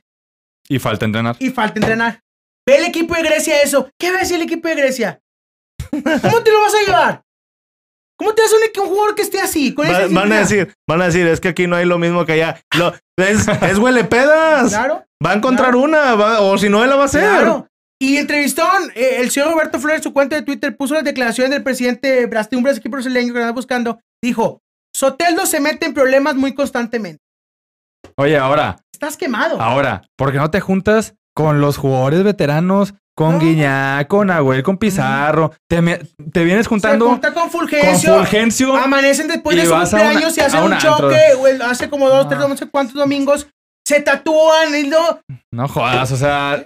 [0.70, 1.36] Y falta entrenar.
[1.40, 2.20] Y falta entrenar.
[2.68, 3.90] Ve el equipo de Grecia eso.
[4.00, 5.20] ¿Qué va a decir el equipo de Grecia?
[5.92, 7.22] ¿Cómo te lo vas a llevar?
[8.18, 9.74] ¿Cómo te hace un, un jugador que esté así?
[9.74, 11.98] Con esa Va- van a decir, van a decir, es que aquí no hay lo
[11.98, 12.62] mismo que allá.
[12.78, 14.70] Lo- es, es huele pedas.
[14.70, 15.04] Claro.
[15.26, 15.82] Va a encontrar Claro.
[15.84, 17.22] una, va- o si no, él la va a hacer.
[17.22, 17.68] Claro.
[18.02, 21.52] Y entrevistó eh, el señor Roberto Flores en su cuenta de Twitter, puso las declaraciones
[21.52, 24.00] del presidente de un equipo brasileño que anda buscando.
[24.22, 24.62] Dijo,
[24.96, 27.23] Soteldo se mete en problemas muy constantemente.
[28.18, 29.60] Oye, ahora, Estás quemado.
[29.62, 32.94] ahora, ¿por qué no te juntas con los jugadores veteranos?
[33.16, 33.40] Con No.
[33.40, 35.52] Guiñac, con Agüel, con Pizarro.
[35.70, 36.00] Te, me-
[36.32, 38.76] te vienes se juntando junta con con Fulgencio.
[38.76, 41.20] Amanecen después de su una- cumpleaños y a hacen un choque,
[41.64, 43.48] hace como dos, tres, no sé cuántos domingos.
[43.86, 45.20] Se tatúan y no.
[45.52, 46.66] No jodas, o sea,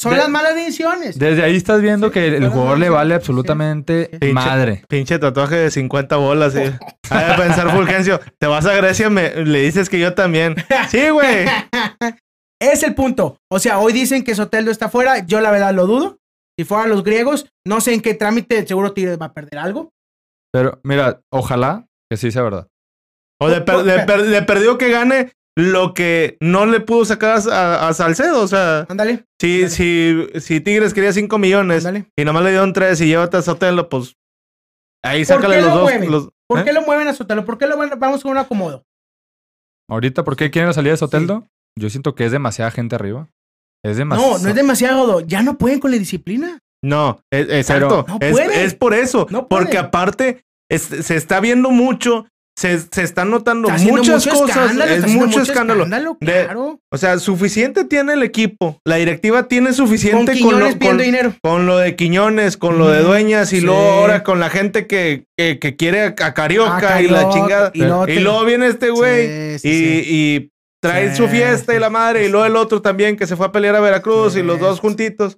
[0.00, 1.18] Son De- las malas decisiones.
[1.18, 4.32] desde ahí estás viendo Sí, que el jugador le vale absolutamente sí.
[4.32, 4.84] Madre.
[4.88, 6.52] Pinche tatuaje de 50 bolas.
[6.52, 6.58] ¿sí?
[6.60, 10.54] De pensar Fulgencio, te vas a Grecia, me, le dices que yo también.
[10.90, 11.46] Sí, güey.
[12.60, 13.38] es el punto.
[13.50, 15.20] O sea, hoy dicen que Soteldo está fuera.
[15.26, 16.18] Yo la verdad lo dudo.
[16.58, 19.90] Si fueran los griegos, no sé en qué trámite, seguro Tigres va a perder algo.
[20.52, 22.68] Pero mira, ojalá que sí sea verdad.
[23.40, 27.38] O de, per- de per- de perdido que gane lo que no le pudo sacar
[27.50, 28.42] a, a Salcedo.
[28.42, 33.00] O sea, Ándale, si, si, si Tigres quería 5 millones y nomás le dieron 3
[33.00, 34.14] y llévate a Sotelo, pues
[35.04, 35.92] ahí ¿Por sácale los lo dos.
[36.08, 36.64] los- ¿Por ¿eh?
[36.64, 37.44] qué lo mueven a Sotelo?
[37.44, 38.84] ¿Por qué lo van- vamos con un acomodo?
[39.90, 41.48] Ahorita, ¿por qué quieren la salida de Soteldo?
[41.78, 43.28] Yo siento que es demasiada gente arriba.
[43.84, 44.32] Es demasiado.
[44.36, 45.20] No, no es demasiado.
[45.20, 46.58] Ya no pueden con la disciplina.
[46.84, 48.04] No, es- exacto.
[48.08, 49.26] no es, es por eso.
[49.30, 52.26] No porque aparte es- se está viendo mucho,
[52.58, 54.72] se, se están notando Está muchas cosas.
[54.88, 55.86] es mucho escándalo.
[56.20, 56.80] Claro.
[56.90, 58.80] O sea, suficiente tiene el equipo.
[58.84, 61.34] La directiva tiene suficiente con, Quiñones lo, con, dinero.
[61.42, 63.02] con lo de Quiñones, con lo de.
[63.02, 63.62] Dueñas y Sí.
[63.66, 67.28] luego ahora con la gente que, que, que quiere a, a Carioca Ah, y la
[67.28, 67.70] chingada.
[67.74, 70.50] y luego Y te- luego viene este güey Sí, sí, y, y
[70.82, 72.24] trae su fiesta y la madre.
[72.24, 74.80] Y luego el otro también que se fue a pelear a Veracruz y los dos
[74.80, 75.36] juntitos.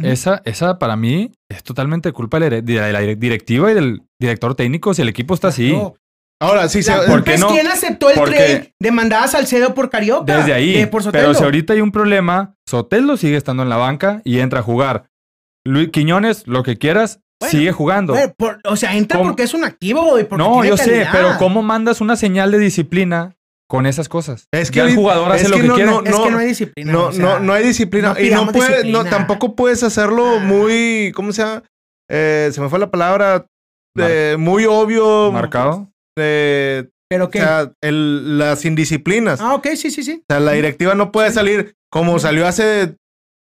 [0.00, 4.54] Esa, esa para mí es totalmente culpa de la, de la directiva y del director
[4.54, 5.72] técnico si el equipo está así.
[5.72, 5.94] No.
[6.40, 7.48] Ahora, sí, se, ¿por qué es no?
[7.48, 10.36] quien aceptó el Porque- trade de mandar a Salcedo por Carioca.
[10.38, 10.72] Desde ahí.
[10.74, 11.44] de por pero si Sotelo.
[11.46, 15.06] ahorita hay un problema, Soteldo sigue estando en la banca y entra a jugar.
[15.66, 18.12] Luis Quiñones, lo que quieras, Bueno, sigue jugando.
[18.12, 19.30] Bueno, por- o sea, entra ¿Cómo?
[19.30, 22.52] porque es un activo y porque no, tiene yo sé, pero ¿cómo mandas una señal
[22.52, 23.34] de disciplina
[23.68, 24.46] con esas cosas?
[24.52, 25.90] Es que Ya el jugador es hace lo que que no- quiere.
[25.90, 26.92] no- Es que no hay disciplina.
[26.92, 28.14] No, o sea, no, no hay disciplina.
[28.14, 30.40] no y no puedes, no, tampoco puedes hacerlo Ah.
[30.40, 31.62] muy, ¿cómo se llama?
[32.10, 33.46] Eh, se me fue la palabra.
[34.00, 35.32] eh, muy obvio.
[35.32, 35.88] Marcado.
[36.18, 37.40] eh, Pero o que.
[37.40, 39.40] sea, el- las indisciplinas.
[39.40, 40.22] ah, ok, sí, sí, sí.
[40.22, 42.96] O sea, la directiva no puede salir como salió hace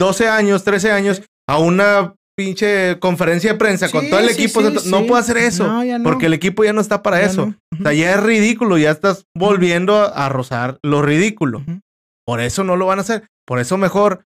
[0.00, 4.44] 12 años, 13 años, a una pinche conferencia de prensa con Sí, todo el sí,
[4.44, 4.60] equipo.
[4.62, 5.04] sí, No sí.
[5.06, 5.66] puede hacer eso.
[5.66, 6.04] No, no.
[6.04, 7.46] Porque el equipo ya no está para Ya eso.
[7.46, 7.54] no.
[7.78, 11.58] O sea, ya es ridículo, ya estás volviendo a, a rozar lo ridículo.
[11.58, 11.80] Ujú.
[12.26, 13.26] Por eso no lo van a hacer.
[13.46, 14.24] Por eso mejor.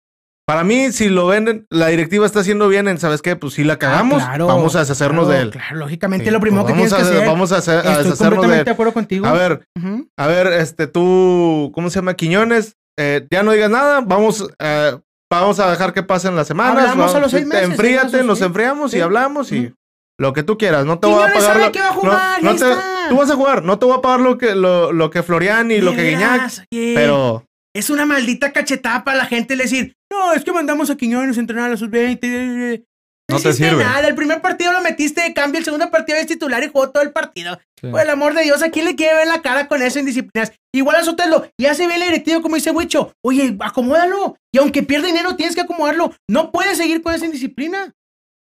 [0.48, 3.36] Para mí, si lo venden, la directiva está haciendo bien en, ¿sabes qué?
[3.36, 5.52] Pues si la cagamos, Ah, claro, vamos a deshacernos claro, de él.
[5.52, 7.28] Claro, lógicamente lo primero pues que tienes vamos que a, hacer.
[7.28, 8.64] Vamos a, hacer- a deshacernos de él.
[8.64, 9.26] de acuerdo contigo.
[9.26, 10.08] A ver, Ujú.
[10.18, 12.14] a ver, este, tú, ¿cómo se llama?
[12.14, 14.98] Quiñones, eh, ya no digas nada, vamos, eh,
[15.32, 16.78] vamos a dejar que pasen las semanas.
[16.78, 18.46] Hablamos vamos- a los seis te meses, Enfríate, nos sí.
[18.46, 19.74] enfriamos y hablamos y
[20.20, 20.86] lo que tú quieras.
[20.86, 22.76] No te voy a pagar lo- que va a jugar, no te-.
[23.10, 25.72] Tú vas a jugar, no te voy a pagar lo que, lo, lo que Florian
[25.72, 30.44] y lo que Guiñac, pero Es una maldita cachetada para la gente decir, no, es
[30.44, 32.84] que mandamos a Quiñones a entrenar a los sub-20.
[33.30, 33.84] No te hiciste sirve.
[33.84, 34.08] nada.
[34.08, 37.04] El primer partido lo metiste de cambio, el segundo partido es titular y jugó todo
[37.04, 37.60] el partido.
[37.82, 37.88] Sí.
[37.90, 40.06] Por el amor de Dios, ¿a quién le quiere ver la cara con eso en
[40.06, 40.54] disciplinas?
[40.74, 43.14] Igual a Sotelo, y hace bien el directivo como dice Huicho.
[43.22, 44.38] Oye, acomódalo.
[44.54, 46.14] Y aunque pierda dinero, tienes que acomodarlo.
[46.30, 47.94] No puedes seguir con esa indisciplina.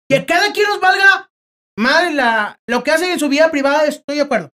[0.07, 1.29] Que a cada quien nos valga
[1.77, 4.49] madre la, lo que hacen en su vida privada, estoy de acuerdo.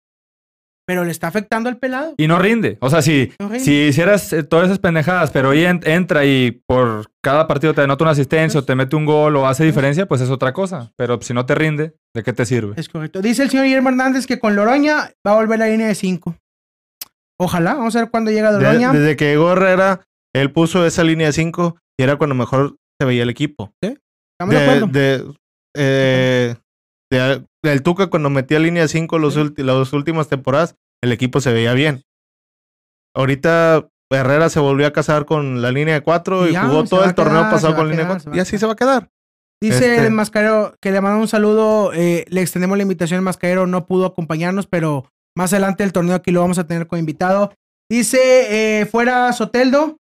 [0.87, 2.13] Pero le está afectando al pelado.
[2.17, 2.77] Y no rinde.
[2.79, 6.61] O sea, si, No si hicieras eh, todas esas pendejadas, pero hoy en- entra y
[6.67, 10.05] por cada partido te anota una asistencia o te mete un gol o hace diferencia,
[10.05, 10.91] pues es otra cosa.
[10.95, 12.73] Pero si no te rinde, ¿de qué te sirve?
[12.77, 13.21] Es correcto.
[13.21, 16.35] Dice el señor Guillermo Hernández que con Loroña va a volver la línea de 5.
[17.39, 18.93] Ojalá, vamos a ver cuándo llega de- Loroña.
[18.93, 20.01] desde que llegó Herrera,
[20.33, 23.73] él puso esa línea de 5 y era cuando mejor se veía el equipo.
[23.81, 24.87] Estamos de, De, acuerdo.
[24.87, 25.33] de,
[25.75, 26.55] eh,
[27.23, 29.53] de- del Tuca cuando metía línea 5 los Sí.
[29.57, 32.03] las últimas temporadas, el equipo se veía bien.
[33.15, 37.03] Ahorita Herrera se volvió a casar con la línea de 4 Y ya, jugó todo
[37.05, 39.09] el torneo pasado con línea quedar, 4 se va y así se va a quedar.
[39.61, 41.91] Dice este- el mascarero que le mandó un saludo.
[41.93, 43.65] eh, le extendemos la invitación al mascarero.
[43.67, 47.53] No pudo acompañarnos, pero más adelante del torneo aquí lo vamos a tener como invitado.
[47.89, 49.97] Dice eh, fuera Soteldo.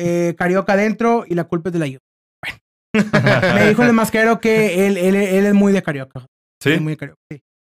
[0.00, 1.98] eh, Carioca adentro y la culpa es de la Juve.
[2.42, 2.60] Bueno.
[3.62, 6.26] Me dijo el mascarero que él, él, él es muy de Carioca.
[6.64, 6.80] Sí.
[6.80, 6.98] Muy.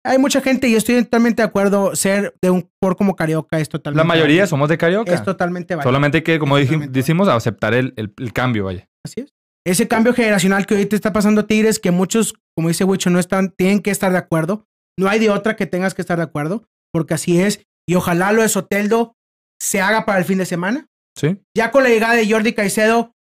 [0.06, 1.96] Hay mucha gente y estoy totalmente de acuerdo.
[1.96, 3.98] Ser de un jugador como Carioca es totalmente.
[3.98, 4.48] La mayoría válido.
[4.48, 5.14] somos de Carioca.
[5.14, 5.90] Es totalmente válido.
[5.90, 6.94] Solamente que, como dij- Totalmente.
[6.98, 8.88] decimos, aceptar el, el- el cambio, vaya.
[9.06, 9.34] Así es.
[9.66, 13.20] Ese cambio generacional que ahorita está pasando a Tigres, que muchos, como dice Wicho, no
[13.20, 14.66] están, tienen que estar de acuerdo.
[14.98, 17.66] No hay de otra que tengas que estar de acuerdo, porque así es.
[17.86, 19.14] Y ojalá lo de Soteldo
[19.62, 20.88] se haga para el fin de semana.
[21.18, 23.12] Sí, Ya con la llegada de Jordi Caicedo,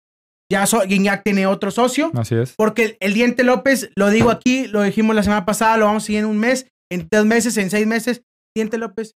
[0.51, 2.11] ya so- Guiñac tiene otro socio.
[2.15, 2.55] así es.
[2.57, 6.05] Porque el, el Diente López, lo digo aquí, lo dijimos la semana pasada, lo vamos
[6.05, 8.23] a seguir en un mes, en dos meses, en seis meses.
[8.57, 9.13] Diente López,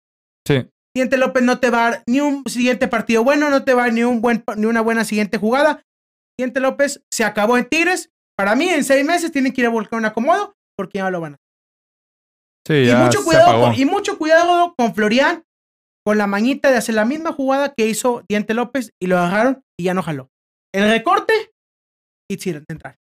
[0.47, 3.73] Sí, Diente López no te va a dar ni un siguiente partido bueno, no te
[3.73, 5.83] va a dar ni, un buen, ni una buena siguiente jugada.
[6.39, 8.09] Diente López se acabó en Tigres.
[8.37, 11.19] Para mí, en seis meses tienen que ir a buscar un acomodo porque ya lo
[11.19, 11.37] van a
[12.67, 15.43] sí, y ya mucho, se cuidado con, y mucho cuidado con Florian,
[16.05, 19.61] con la mañita de hacer la misma jugada que hizo Diente López y lo agarraron
[19.79, 20.29] y ya no jaló.
[20.73, 21.33] El recorte
[22.29, 22.95] y Tsiran de entrar.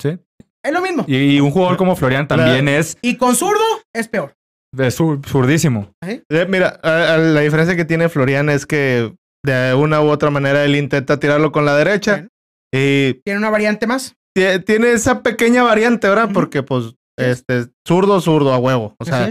[0.00, 0.18] Sí.
[0.64, 1.04] Es lo mismo.
[1.08, 3.62] Y, Y, y un jugador como Florian también es, con zurdo
[3.94, 4.34] es peor.
[4.78, 5.92] es zurdísimo.
[6.04, 10.30] Eh, Mira, a- a- la diferencia que tiene Florian es que de una u otra
[10.30, 12.12] manera él intenta tirarlo con la derecha.
[12.12, 12.28] Bueno.
[12.74, 14.14] Y Tiene una variante más.
[14.36, 16.30] tie- tiene esa pequeña variante, ¿verdad?
[16.32, 18.94] Porque, pues, este, zurdo, zurdo, a huevo.
[18.98, 19.28] O sea,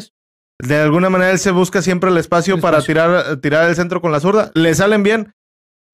[0.61, 2.93] de alguna manera él se busca siempre el espacio El para espacio.
[2.93, 4.51] tirar, tirar el centro con la zurda.
[4.53, 5.31] Le salen bien.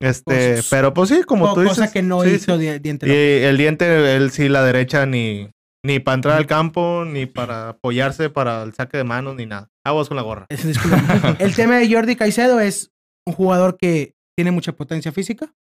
[0.02, 1.78] Este, Cosas- pero pues sí, como Co- tú dices.
[1.78, 2.62] cosa que no sí, hizo sí.
[2.64, 5.50] Di- Diente Y el diente, él sí, la derecha ni,
[5.84, 9.70] ni para entrar al campo, ni para apoyarse para el saque de manos, ni nada.
[9.86, 10.46] Aguas con la gorra.
[11.40, 12.92] El tema de Jordi Caicedo es
[13.26, 15.52] un jugador que tiene mucha potencia física.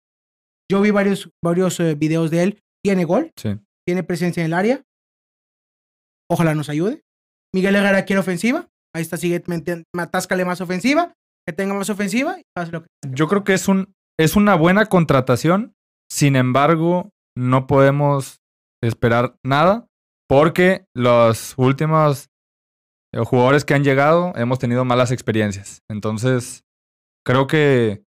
[0.71, 2.61] Yo vi varios, varios eh, videos de él.
[2.85, 3.57] Tiene gol, Sí.
[3.87, 4.83] tiene presencia en el área.
[6.31, 7.03] Ojalá nos ayude.
[7.55, 8.69] Miguel Herrera quiere ofensiva.
[8.95, 9.43] Ahí está, sigue,
[9.97, 11.15] atáscale más ofensiva.
[11.47, 12.37] Que tenga más ofensiva.
[12.41, 15.75] y lo que Yo creo que es un es una buena contratación.
[16.11, 18.41] Sin embargo, no podemos
[18.83, 19.87] esperar nada
[20.29, 22.31] porque los últimos
[23.13, 25.83] eh, jugadores que han llegado hemos tenido malas experiencias.
[25.91, 26.65] Entonces,
[27.25, 28.05] creo que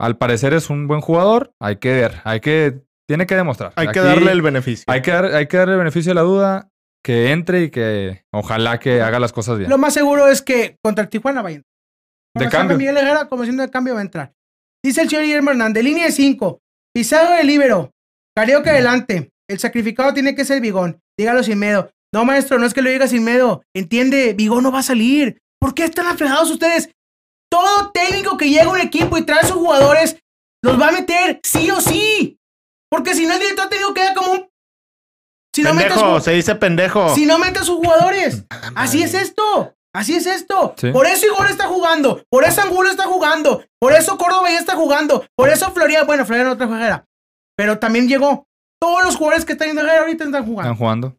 [0.00, 1.54] al parecer es un buen jugador.
[1.60, 3.72] Hay que ver, hay que tiene que demostrar.
[3.76, 4.84] Hay que darle el beneficio.
[4.88, 6.70] hay que dar, hay que darle el beneficio de la duda,
[7.04, 9.70] que entre y que ojalá que haga las cosas bien.
[9.70, 11.58] Lo más seguro es que contra el Tijuana vaya.
[11.58, 11.64] De
[12.34, 12.78] Cuando salga cambio.
[12.78, 14.32] Miguel Herrera, como siendo de cambio, va a entrar.
[14.84, 16.58] Dice el señor Guillermo Hernández, línea de 5.
[16.94, 17.90] Pizarro de libero.
[18.36, 19.30] Carioca adelante.
[19.48, 21.00] El sacrificado tiene que ser Bigón.
[21.18, 21.90] Dígalo sin miedo.
[22.14, 23.62] No, maestro, no es que lo diga sin miedo.
[23.74, 25.38] Entiende, Bigón no va a salir.
[25.60, 26.90] ¿Por qué están afregados ustedes?
[27.50, 30.18] Todo técnico que llega a un equipo y trae a sus jugadores
[30.64, 32.38] los va a meter sí o sí.
[32.90, 34.48] Porque si no, el director técnico queda como un.
[35.54, 37.14] Si no, pendejo, su- se dice pendejo.
[37.14, 38.44] si no mete a sus jugadores.
[38.74, 39.74] Así es esto.
[39.94, 40.74] Así es esto.
[40.78, 40.90] Sí.
[40.90, 42.22] Por eso Igor está jugando.
[42.30, 43.64] Por eso Angulo está jugando.
[43.78, 45.24] Por eso Córdoba ya está jugando.
[45.36, 46.06] Por eso Florian.
[46.06, 47.04] Bueno, Florian no otra jugadora.
[47.56, 48.46] Pero también llegó.
[48.80, 50.62] Todos los jugadores que están en ahorita están jugando.
[50.72, 51.16] Están jugando.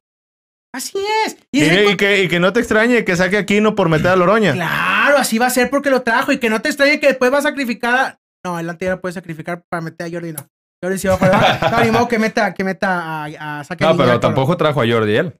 [0.73, 1.37] Así es.
[1.51, 3.75] Y Y, es y el- que, y que no te extrañe que saque a Aquino
[3.75, 4.53] por meter a Loroña.
[4.53, 6.31] Claro, así va a ser porque lo trajo.
[6.31, 7.95] Y que no te extrañe que después va a sacrificar.
[7.95, 10.33] a- No, el anterior puede sacrificar para meter a Jordi.
[10.33, 10.47] No.
[10.83, 11.71] Jordi sí va a jugar.
[11.71, 14.87] No, ni modo que meta, que meta a, a saque No, pero tampoco trajo a
[14.87, 15.39] Jordi él.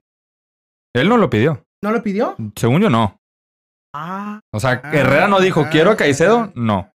[0.94, 1.64] Él no lo pidió.
[1.82, 2.36] ¿No lo pidió?
[2.56, 3.20] Según yo, no.
[3.94, 4.40] Ah.
[4.52, 5.96] O sea, Ah, Herrera no dijo, ah, quiero a ah.
[5.96, 6.52] Caicedo.
[6.56, 6.90] No.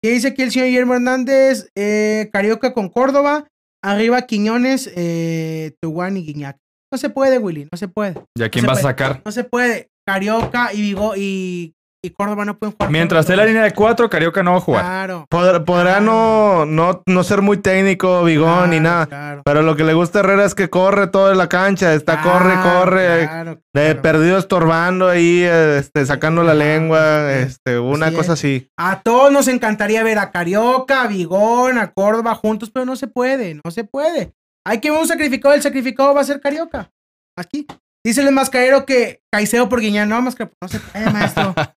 [0.00, 1.70] ¿Qué dice aquí el señor Guillermo Hernández?
[1.76, 3.48] Eh, Carioca con Córdoba.
[3.82, 6.56] Arriba Quiñones, eh, Tuguán y Guiñac.
[6.92, 8.14] No se puede, Willy, no se puede.
[8.36, 9.22] ¿Y a quién se vas a sacar?
[9.24, 9.88] No se puede.
[10.06, 11.74] Carioca y Vigo y,
[12.08, 12.90] y Córdoba no pueden jugar.
[12.90, 14.84] Mientras esté la línea de cuatro, Carioca no va a jugar.
[14.84, 15.26] Claro.
[15.64, 19.06] Podrá, no, no, no ser muy técnico, bigón ni claro, nada.
[19.06, 19.42] Claro.
[19.44, 21.94] Pero lo que le gusta a Herrera es que corre toda la cancha.
[21.94, 23.26] Está corre, Claro, corre.
[23.28, 28.38] claro, De perdido estorbando ahí, este, sacando la Ajá, lengua, este, una Así cosa es.
[28.40, 28.70] así.
[28.76, 33.06] A todos nos encantaría ver a Carioca, a Vigón, a Córdoba juntos, pero no se
[33.06, 34.32] puede, no se puede.
[34.66, 36.90] Hay que ver un sacrificado, el sacrificado va a ser Carioca.
[37.36, 37.66] Aquí.
[38.04, 41.54] Dice el mascarero que Caicedo por Guiñán, no, mascarero, no se puede, maestro.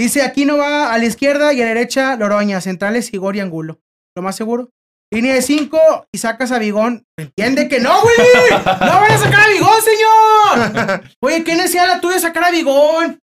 [0.00, 3.40] Dice, aquí no va a la izquierda y a la derecha Loroña, centrales Igor y
[3.40, 3.80] Angulo.
[4.16, 4.70] Lo más seguro.
[5.12, 7.04] Línea de 5 y sacas a Vigón.
[7.18, 8.62] ¿Entiende que no, Willy?
[8.64, 11.02] ¡No van a sacar a Vigón, señor!
[11.20, 13.20] Oye, ¿qué necesidad la tuya de sacar a Vigón?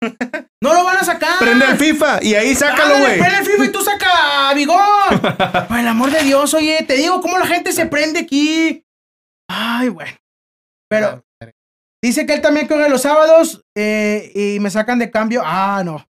[0.62, 1.40] No lo van a sacar.
[1.40, 3.18] Prende el FIFA y ahí sácalo, güey.
[3.18, 5.20] Prende el FIFA y tú saca a Vigón.
[5.68, 8.86] Por el amor de Dios, oye, te digo cómo la gente se prende aquí.
[9.50, 10.12] Ay, bueno.
[10.90, 11.24] Pero
[12.04, 15.42] dice que él también corre los sábados eh, y me sacan de cambio.
[15.44, 16.08] Ah, no.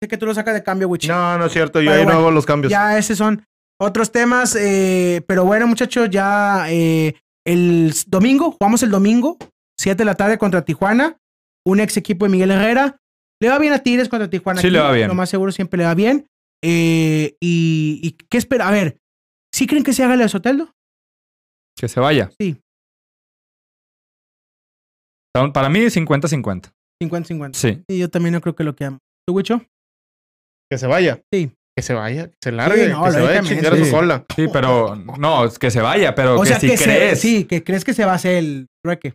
[0.00, 1.08] Dice que tú lo sacas de cambio, Wichi.
[1.08, 2.70] No, no es cierto, yo Pero ahí no hago los cambios.
[2.70, 3.44] Ya, esos son
[3.78, 4.56] otros temas.
[4.56, 7.14] eh, pero bueno, muchachos, ya eh,
[7.46, 9.36] el domingo, jugamos el domingo,
[9.78, 11.18] 7 de la tarde contra Tijuana.
[11.66, 12.98] Un ex equipo de Miguel Herrera.
[13.42, 14.60] Le va bien a Tigres contra Tijuana.
[14.62, 15.08] Sí, le va bien.
[15.08, 16.26] Lo más seguro siempre le va bien.
[16.62, 18.68] Eh, y, y qué espera?
[18.68, 18.98] A ver,
[19.54, 20.74] ¿sí creen que se haga el de Soteldo?
[21.76, 22.30] Que se vaya.
[22.38, 22.58] Sí.
[25.54, 26.72] Para mí, 50-50.
[27.02, 27.54] 50-50.
[27.54, 27.82] Sí.
[27.88, 28.98] Y yo también no creo que lo quieran.
[29.26, 29.62] ¿Tú, Wicho?
[30.70, 31.20] Que se vaya.
[31.32, 31.50] Sí.
[31.76, 33.84] Que se vaya, que se largue, Sí, no, que se vaya a chingar sí.
[33.84, 34.24] su cola.
[34.36, 37.20] Sí, pero no, es que se vaya, pero O que sea, si que se- crees.
[37.20, 39.14] sí, que crees que se va a hacer el trueque.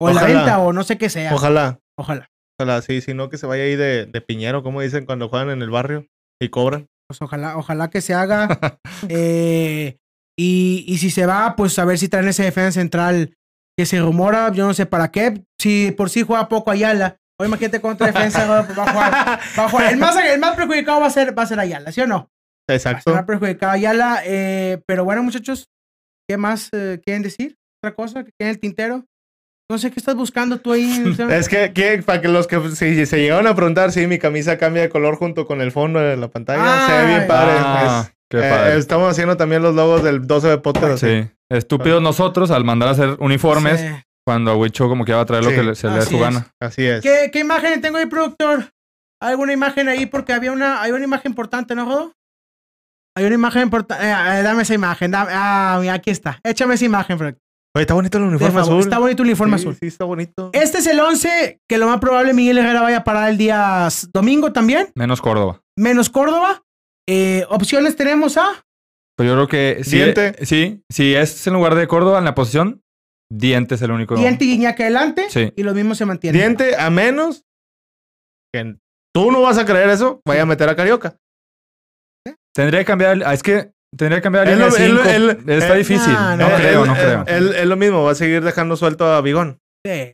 [0.00, 1.34] O la venta, o no sé qué sea.
[1.34, 2.28] Ojalá, Ojalá.
[2.60, 5.50] ojalá, sí, si no que se vaya ahí de, de piñero, como dicen cuando juegan
[5.50, 6.06] en el barrio
[6.40, 6.86] y cobran.
[7.08, 8.48] Pues ojalá, ojalá que se haga.
[9.08, 9.96] Eh,
[10.38, 13.34] y, y si se va, pues a ver si traen ese defensa central
[13.78, 15.42] que se rumora, yo no sé para qué.
[15.60, 17.16] Si por sí juega poco Ayala.
[17.38, 19.40] O imagínate contra defensa va va a jugar.
[19.58, 19.92] Va a jugar.
[19.92, 22.30] El, más, el más perjudicado va a ser, va a ser Ayala, ¿sí o no?
[22.68, 23.12] Va a Exacto.
[23.14, 24.22] ser perjudicado Ayala.
[24.24, 25.68] eh, pero bueno, muchachos,
[26.28, 27.56] ¿qué más eh, quieren decir?
[27.82, 29.04] ¿Otra cosa que tiene el tintero?
[29.70, 31.14] No sé qué estás buscando tú ahí.
[31.30, 34.82] Es que, para que los que si se llegaron a preguntar, sí, mi camisa cambia
[34.82, 36.86] de color junto con el fondo de la pantalla.
[36.86, 37.52] se ve bien padre.
[37.58, 38.78] Ah, Es- qué eh, padre.
[38.78, 41.02] estamos haciendo también los logos del 12 de podcast.
[41.04, 41.22] así.
[41.24, 41.30] Sí.
[41.50, 43.86] Estúpidos nosotros al mandar a hacer uniformes Sí.
[44.26, 45.98] Cuando a Wicho como que va a traer lo Sí, que le- se le dé
[46.00, 46.20] así su es.
[46.22, 46.48] gana.
[46.60, 47.02] Así es.
[47.02, 48.70] ¿Qué, ¿Qué imagen tengo ahí, productor?
[49.22, 50.06] ¿Hay alguna imagen ahí?
[50.06, 52.12] Porque había una, hay una imagen importante, ¿no, Jodo?
[53.16, 54.04] Hay una imagen importante.
[54.06, 55.10] dame esa imagen.
[55.10, 56.38] dame- ah, mira, aquí está.
[56.44, 57.36] Échame esa imagen, Frank.
[57.74, 58.72] Oye, está bonito el uniforme favor.
[58.72, 58.80] azul.
[58.80, 59.76] Está bonito el uniforme Sí, azul.
[59.80, 60.50] Sí, está bonito.
[60.52, 63.88] Este es el 11 que lo más probable Miguel Herrera vaya a parar el día
[64.12, 64.88] domingo también.
[64.94, 65.60] Menos Córdoba.
[65.78, 66.62] Menos Córdoba.
[67.08, 68.64] Eh, opciones tenemos a.
[69.16, 70.44] Pero yo creo que si, Diente.
[70.44, 72.82] sí, si es en lugar de Córdoba en la posición,
[73.30, 74.14] Diente es el único.
[74.16, 75.26] Diente y Guiñac adelante.
[75.30, 75.52] Sí.
[75.56, 76.40] Y los mismos se mantienen.
[76.40, 77.44] Diente, a menos
[78.54, 78.76] que
[79.14, 81.16] tú no vas a creer eso, vaya a meter a Carioca.
[82.54, 83.22] Tendría que cambiar.
[83.32, 86.12] Es que tendría que cambiar lo- lo- el- Está eh, difícil.
[86.12, 87.24] no no, creo, Él- no él- creo.
[87.26, 89.58] él- Es lo mismo, va a seguir dejando suelto a Bigón.
[89.84, 90.12] Sí.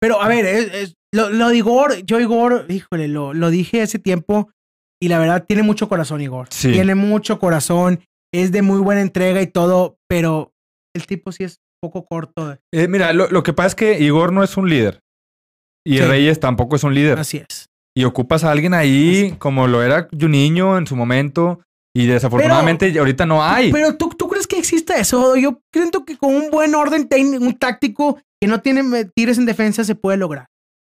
[0.00, 3.82] Pero a ver, es- es- lo, lo de Igor, yo Igor, híjole, lo, lo dije
[3.82, 4.50] hace tiempo
[5.00, 6.48] y la verdad tiene mucho corazón Igor.
[6.50, 6.72] Sí.
[6.72, 8.00] Tiene mucho corazón,
[8.34, 10.52] es de muy buena entrega y todo, pero
[10.96, 12.56] el tipo sí es poco corto.
[12.72, 15.00] Eh, mira, lo, lo que pasa es que Igor no es un líder.
[15.84, 16.04] Y Sí.
[16.04, 17.18] Reyes tampoco es un líder.
[17.18, 17.66] Así es.
[17.96, 21.60] Y ocupas a alguien ahí, como lo era Juninho en su momento.
[21.94, 23.70] Y desafortunadamente ahorita no hay.
[23.72, 25.36] Pero ¿tú, tú crees que exista eso?
[25.36, 29.44] Yo siento que con un buen orden técnico, un táctico que no tiene tires en
[29.44, 30.46] defensa se puede lograr.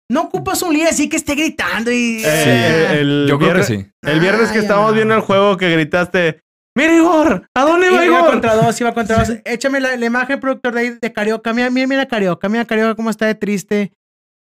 [0.09, 2.21] No ocupas un líder así que esté gritando y...
[2.23, 3.85] Eh, eh, el Yo creo que viernes- sí.
[4.03, 4.95] El viernes que Ay, estábamos no.
[4.95, 6.39] viendo el juego que gritaste,
[6.75, 7.47] ¡Mira Igor!
[7.55, 8.31] ¿A dónde va Iba, iba Igor?
[8.31, 9.33] contra dos, iba contra dos.
[9.45, 11.53] Échame la, la imagen, productor de, ahí de Carioca.
[11.53, 12.49] Mira, mira, mira Carioca.
[12.49, 13.93] Mira Carioca cómo está de triste.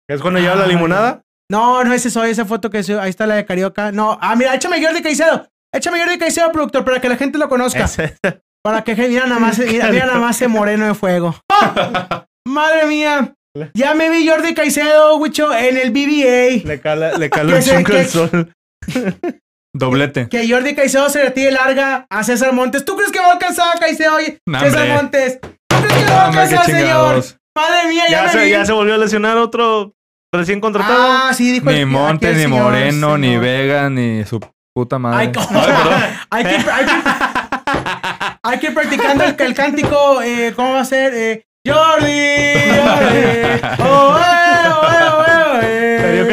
[0.09, 1.23] ¿Es cuando lleva la limonada?
[1.51, 3.93] No, no, ese soy, esa foto que se- ahí está la de Carioca.
[3.93, 5.47] No, ah, mira, échame Jordi Caicedo.
[5.73, 7.85] Échame Jordi Caicedo, productor, para que la gente lo conozca.
[7.85, 8.17] Ese-
[8.61, 11.35] Para que, mira nada más, mira, mira nada más ese moreno de fuego.
[11.51, 12.27] ¡Ah!
[12.47, 13.33] Madre mía.
[13.73, 16.67] Ya me vi Jordi Caicedo, Wicho, en el BBA.
[16.69, 18.53] Le cala, le cala un el sol.
[19.75, 20.29] Doblete.
[20.29, 22.85] Que Jordi Caicedo se retire larga a César Montes.
[22.85, 24.39] ¿Tú crees que va a alcanzar a Caicedo hoy?
[24.61, 24.95] César hombre.
[24.95, 25.39] Montes.
[25.41, 27.25] ¿Tú crees que lo va a alcanzar, señor?
[27.57, 28.51] Madre mía, ya, Ya me se, vi.
[28.51, 29.93] ya se volvió a lesionar otro
[30.33, 30.99] recién contratado.
[31.11, 33.37] Ah, sí, dijo el- Ni Montes, ni señor, Moreno, ni.
[33.37, 34.41] Vega, ni su
[34.75, 35.19] puta madre.
[35.27, 35.61] Ay, ¿cómo?
[36.31, 36.93] hay, que, hay, que,
[38.43, 40.23] hay que ir practicando el, el cántico.
[40.23, 41.13] eh, ¿Cómo va a ser?
[41.15, 42.07] Eh, Jordi,
[42.71, 43.29] Jordi.
[43.81, 45.28] Oh, eh, oh, eh, oh, eh, eh.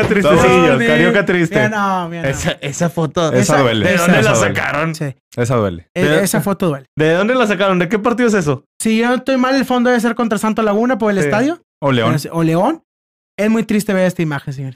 [0.08, 1.56] Carioca tristecillo, carioca triste.
[1.56, 2.28] Mira, no, mira, no.
[2.30, 3.28] Esa, esa foto.
[3.34, 3.88] Esa esa- duele.
[3.90, 4.56] ¿De dónde esa la duele.
[4.56, 4.96] sacaron?
[4.96, 5.88] Sí, Esa duele.
[5.94, 6.86] e- esa foto duele.
[6.98, 7.80] ¿De dónde la sacaron?
[7.80, 8.64] ¿De qué partido es eso?
[8.82, 11.26] Si yo no estoy mal, el fondo debe ser contra Santo Laguna por el Sí.
[11.26, 11.62] estadio.
[11.82, 12.16] O León.
[12.32, 12.84] O León.
[13.38, 14.76] Es muy triste ver esta imagen, señor.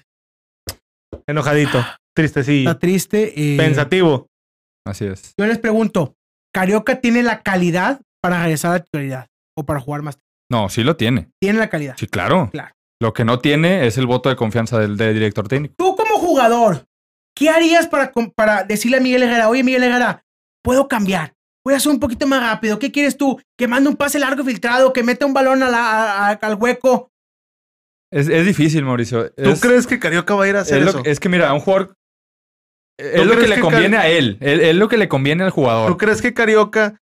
[1.27, 1.83] Enojadito,
[2.15, 3.33] tristecillo, Está triste.
[3.35, 4.27] eh, pensativo.
[4.85, 5.33] Así es.
[5.39, 6.15] Yo les pregunto,
[6.53, 9.27] ¿Carioca tiene la calidad para regresar a la titularidad?
[9.55, 10.17] ¿O para jugar más?
[10.51, 11.29] No, sí lo tiene.
[11.39, 11.95] Tiene la calidad.
[11.97, 12.49] Sí, claro.
[12.51, 12.73] Claro.
[13.01, 15.73] Lo que no tiene es el voto de confianza del, del director técnico.
[15.77, 16.85] Tú como jugador,
[17.35, 20.25] ¿qué harías para, para decirle a Miguel Herrera, oye Miguel Herrera,
[20.63, 21.33] puedo cambiar?
[21.63, 22.77] Voy a hacer un poquito más rápido.
[22.79, 23.39] ¿Qué quieres tú?
[23.57, 26.55] Que mande un pase largo filtrado, que meta un balón a la- a- a- al
[26.55, 27.09] hueco.
[28.11, 29.29] Es, es difícil, Mauricio.
[29.31, 31.01] ¿Tú Es, crees que Carioca va a ir a hacer es, lo- eso?
[31.05, 31.95] es que mira, a un jugador.
[32.97, 34.37] Es ¿Tú lo que le que conviene Car- a él.
[34.41, 35.89] Es, es lo que le conviene al jugador.
[35.91, 36.99] ¿Tú crees que Carioca,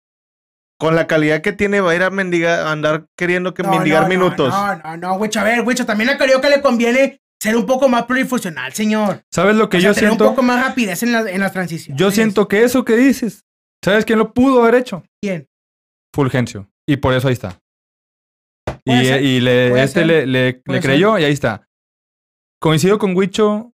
[0.81, 3.69] con la calidad que tiene, va a ir a mendigar, a andar queriendo que No,
[3.69, 4.49] mendigar no, minutos?
[4.49, 7.87] No, no, no, Wicho, a ver, Wicho, también a Carioca le conviene ser un poco
[7.87, 9.21] más plurifuncional, señor.
[9.31, 10.23] ¿Sabes lo que O sea, yo tener siento?
[10.25, 11.99] un poco más rapidez en, la- en las transiciones.
[11.99, 13.43] Yo siento que eso que dices,
[13.85, 15.03] ¿sabes quién lo pudo haber hecho?
[15.21, 15.47] ¿Quién?
[16.15, 16.67] Fulgencio.
[16.89, 17.59] Y por eso ahí está.
[18.83, 21.67] Y, y le, este ser, le, le- puede le creyó y ahí está.
[22.59, 23.71] Coincido con Huicho.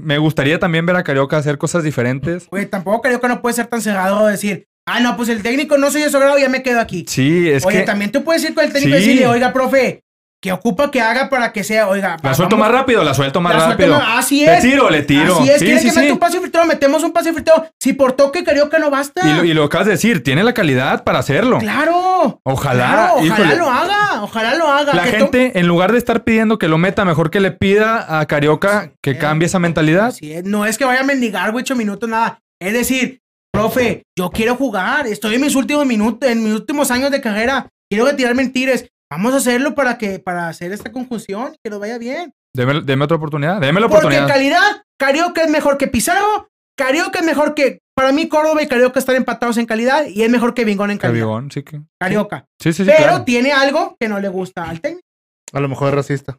[0.00, 2.48] Me gustaría también ver a Carioca hacer cosas diferentes.
[2.48, 4.66] Güey, tampoco Carioca no puede ser tan cerrado de decir,
[4.96, 7.04] ah, no, pues el técnico no soy de su grado, ya me quedo aquí.
[7.08, 7.84] Sí, es Oye, que.
[7.84, 10.02] también tú puedes ir con el técnico y decirle, oiga, profe,
[10.42, 13.42] ¿Qué ocupa que haga para que sea, oiga, La suelto vamos- más rápido, la suelto
[13.42, 13.98] más la suelto rápido.
[13.98, 14.62] más- Así Le es.
[14.62, 15.38] tiro, le tiro.
[15.38, 16.10] Así es, Sí, quiere sí, que meta sí.
[16.12, 17.66] un pase filtrado, metemos un pase filtrado.
[17.78, 19.20] Si por toque Carioca no basta.
[19.28, 21.58] Y lo, y lo acabas de decir, tiene la calidad para hacerlo.
[21.58, 22.40] Claro.
[22.42, 24.94] Ojalá, Claro, ojalá lo haga, ojalá lo haga.
[24.94, 28.18] La que gente, en lugar de estar pidiendo que lo meta, mejor que le pida
[28.18, 30.06] a Carioca que cambie esa mentalidad.
[30.06, 32.40] Así es, No es que vaya a mendigar, güey, ocho minutos, nada.
[32.58, 33.19] Es decir,
[33.52, 35.06] profe, yo quiero jugar.
[35.06, 37.68] Estoy en mis últimos minutos, en mis últimos años de carrera.
[37.90, 38.86] Quiero retirar mentiras.
[39.10, 42.32] Vamos a hacerlo para que, para hacer esta conjunción y que nos vaya bien.
[42.54, 43.60] Deme, deme otra oportunidad.
[43.60, 44.28] Deme la Porque en oportunidad.
[44.28, 46.48] calidad, Carioca es mejor que Pizarro.
[46.76, 47.80] Carioca es mejor que.
[47.94, 50.98] Para mí, Córdoba y Carioca están empatados en calidad y es mejor que Vingón en
[50.98, 51.26] calidad.
[51.26, 51.82] Cabigón, sí que.
[52.00, 52.46] Carioca.
[52.58, 52.90] Sí, sí, sí.
[52.90, 53.24] Pero claro.
[53.24, 55.06] tiene algo que no le gusta al técnico.
[55.52, 56.38] A lo mejor es racista.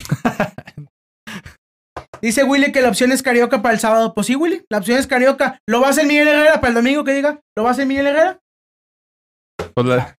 [2.26, 4.12] Dice Willy que la opción es Carioca para el sábado.
[4.14, 4.64] Pues sí, Willy.
[4.68, 5.60] La opción es Carioca.
[5.68, 7.40] ¿Lo va a hacer Miguel Herrera para el domingo que diga?
[7.56, 8.40] ¿Lo va a hacer Miguel Herrera?
[9.74, 10.16] Pues la,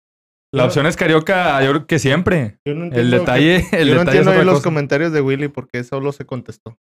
[0.53, 2.59] la opción es Carioca, yo creo que siempre.
[2.65, 4.63] Yo no El detalle, que- el yo no detalle es entiendo otra los cosa.
[4.63, 6.77] comentarios de Willy porque solo se contestó.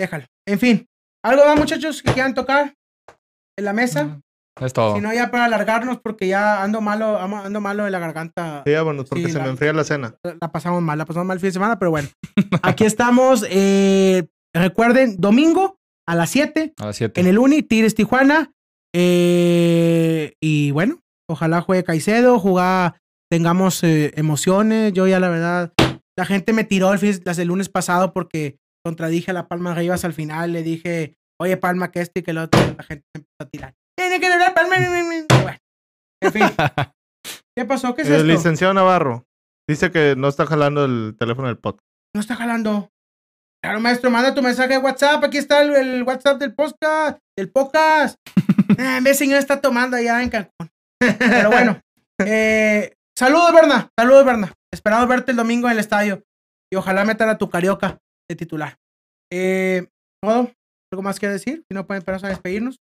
[0.00, 0.26] Déjalo.
[0.46, 0.86] En fin.
[1.24, 2.74] ¿Algo más, muchachos, que quieran tocar
[3.58, 4.20] en la mesa?
[4.60, 4.94] Es todo.
[4.94, 8.62] Si no, ya para alargarnos, porque ya ando malo, ando malo de la garganta.
[8.66, 10.14] Sí, vámonos, porque Sí, se la- me enfría la cena.
[10.40, 12.08] La pasamos mal, la pasamos mal el fin de semana, pero bueno.
[12.62, 13.44] Aquí estamos.
[13.48, 17.20] eh, recuerden, domingo a las 7 A las 7.
[17.20, 18.52] en el Uni, Tigres Tijuana.
[18.94, 22.96] eh, y bueno, ojalá juegue Caicedo, jugar,
[23.30, 24.92] tengamos eh, emociones.
[24.92, 25.72] Yo ya la verdad,
[26.18, 29.74] la gente me tiró el, fin- las- el lunes pasado porque contradije a la Palma
[29.74, 30.52] Rivas al final.
[30.52, 32.60] Le dije, oye Palma, que este y que el otro.
[32.76, 33.74] La gente me empezó a tirar.
[33.96, 34.76] Tiene que hablar Palma.
[34.78, 35.58] Bueno,
[36.22, 36.42] en fin.
[37.56, 37.94] ¿Qué pasó?
[37.94, 38.26] ¿Qué es el esto?
[38.26, 39.26] licenciado Navarro
[39.68, 41.86] dice que no está jalando el teléfono del podcast.
[42.14, 42.90] No está jalando.
[43.62, 45.22] Claro, maestro, manda tu mensaje de WhatsApp.
[45.24, 47.18] Aquí está el, el WhatsApp del podcast.
[47.36, 48.16] Del podcast.
[48.78, 50.70] Ah, vez señor está tomando allá en Cancún.
[50.98, 51.78] Pero bueno.
[52.24, 53.90] eh, saludos, Berna.
[53.98, 54.52] Saludos, Berna.
[54.72, 56.22] Esperado verte el domingo en el estadio.
[56.72, 57.98] Y ojalá metan a tu carioca
[58.30, 58.78] de titular.
[59.30, 59.86] Eh.
[60.24, 61.64] ¿Algo más que decir?
[61.68, 62.80] Si no pueden esperar a despedirnos.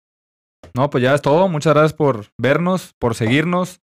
[0.75, 1.49] No, pues ya es todo.
[1.49, 3.81] Muchas gracias por vernos, por seguirnos.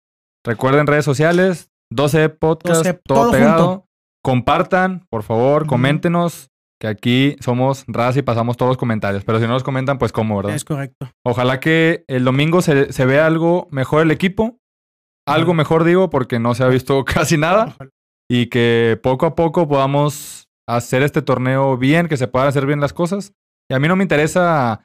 [0.44, 3.66] Recuerden redes sociales, 12 podcast, 12, todo, todo pegado.
[3.68, 3.88] junto.
[4.24, 6.48] Compartan, por favor, coméntenos.
[6.80, 9.24] Que aquí somos raza y pasamos todos los comentarios.
[9.24, 10.56] Pero si no los comentan, pues cómo, ¿verdad?
[10.56, 11.08] Es correcto.
[11.24, 14.58] Ojalá que el domingo se, se vea algo mejor el equipo.
[15.24, 17.74] Algo mejor digo, porque no se ha visto casi nada.
[17.74, 17.90] Ojalá.
[18.28, 22.80] Y que poco a poco podamos hacer este torneo bien, que se puedan hacer bien
[22.80, 23.32] las cosas.
[23.70, 24.84] Y a mí no me interesa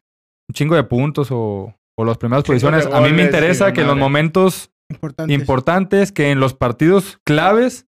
[0.49, 2.85] un chingo de puntos o, o las primeras posiciones.
[2.85, 5.33] A mí me goles interesa que en los momentos Importante.
[5.33, 7.85] importantes, que en los partidos claves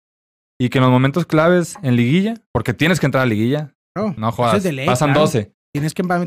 [0.61, 3.73] y que en los momentos claves en liguilla, porque tienes que entrar a liguilla.
[3.95, 4.57] No eso jodas.
[4.57, 5.21] es de ley, pasan claro.
[5.21, 5.51] 12.
[5.73, 6.21] Tienes que empatar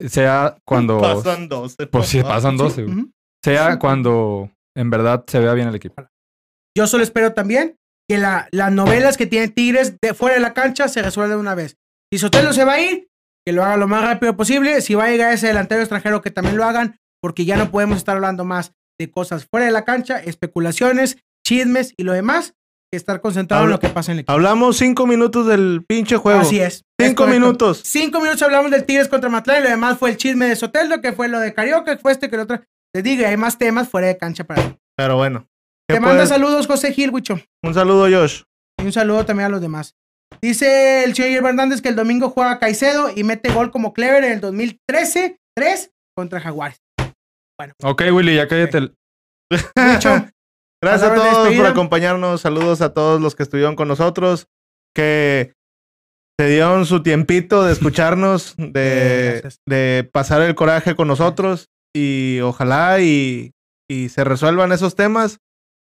[0.00, 1.00] Sea cuando.
[1.00, 1.86] Pasan 12.
[1.88, 2.84] Pues sí, pasan 12.
[2.84, 3.06] güey.
[3.44, 3.78] Sea Sí.
[3.78, 6.02] cuando en verdad se vea bien el equipo.
[6.76, 7.76] Yo solo espero también
[8.08, 11.40] que la- las novelas que tiene Tigres de fuera de la cancha se resuelvan de
[11.40, 11.76] una vez.
[12.12, 13.08] Si Sotelo se va a ir,
[13.48, 14.82] que lo haga lo más rápido posible.
[14.82, 17.96] Si va a llegar ese delantero extranjero, que también lo hagan, porque ya no podemos
[17.96, 22.52] estar hablando más de cosas fuera de la cancha, especulaciones, chismes y lo demás,
[22.92, 24.32] que estar concentrado en lo que pasa en el equipo.
[24.32, 26.40] Hablamos cinco minutos del pinche juego.
[26.40, 26.84] Así es.
[27.00, 27.80] Cinco minutos.
[27.86, 31.00] Cinco minutos hablamos del Tigres contra Matlán y lo demás fue el chisme de Sotelo,
[31.00, 32.60] que fue lo de Carioca, que fue este, que el otro.
[32.94, 34.76] Les digo, hay más temas fuera de cancha para.
[34.94, 35.46] Pero bueno.
[35.88, 37.10] ¿qué Te manda puedes- saludos, José Gil.
[37.62, 38.42] Un saludo, Josh.
[38.78, 39.94] Y un saludo también a los demás.
[40.40, 44.32] Dice el señor Hernández que el domingo juega Caicedo y mete gol como Clever en
[44.32, 46.78] el 2013, 3 contra Jaguares.
[47.82, 48.78] Ok, Willy, ya cállate.
[48.78, 48.94] el-
[49.50, 50.26] Wicho,
[50.82, 52.40] Gracias a todos por acompañarnos.
[52.40, 54.46] Saludos a todos los que estuvieron con nosotros.
[54.94, 55.52] Que
[56.40, 59.60] se dieron su tiempito de escucharnos, Eh, de, gracias.
[59.66, 61.66] de pasar el coraje con nosotros.
[61.96, 63.52] Y ojalá y,
[63.90, 65.38] y se resuelvan esos temas.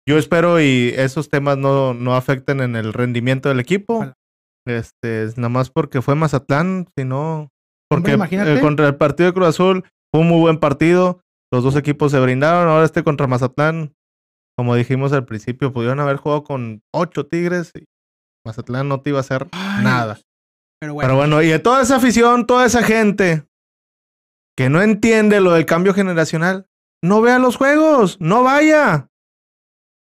[0.09, 3.97] Yo espero y esos temas no, no afecten en el rendimiento del equipo.
[3.97, 4.13] Ojalá.
[4.68, 7.49] Este, es nada más porque fue Mazatlán, sino
[7.89, 11.22] porque eh, contra el partido de Cruz Azul fue un muy buen partido.
[11.51, 12.70] Los dos equipos se brindaron.
[12.70, 13.93] Ahora este contra Mazatlán,
[14.57, 17.86] como dijimos al principio, pudieron haber jugado con ocho Tigres y
[18.45, 20.20] Mazatlán no te iba a hacer Ay, nada.
[20.80, 23.45] Pero bueno, Pero bueno, y de toda esa afición, toda esa gente
[24.57, 26.68] que no entiende lo del cambio generacional,
[27.03, 29.09] no vea los juegos, no vaya.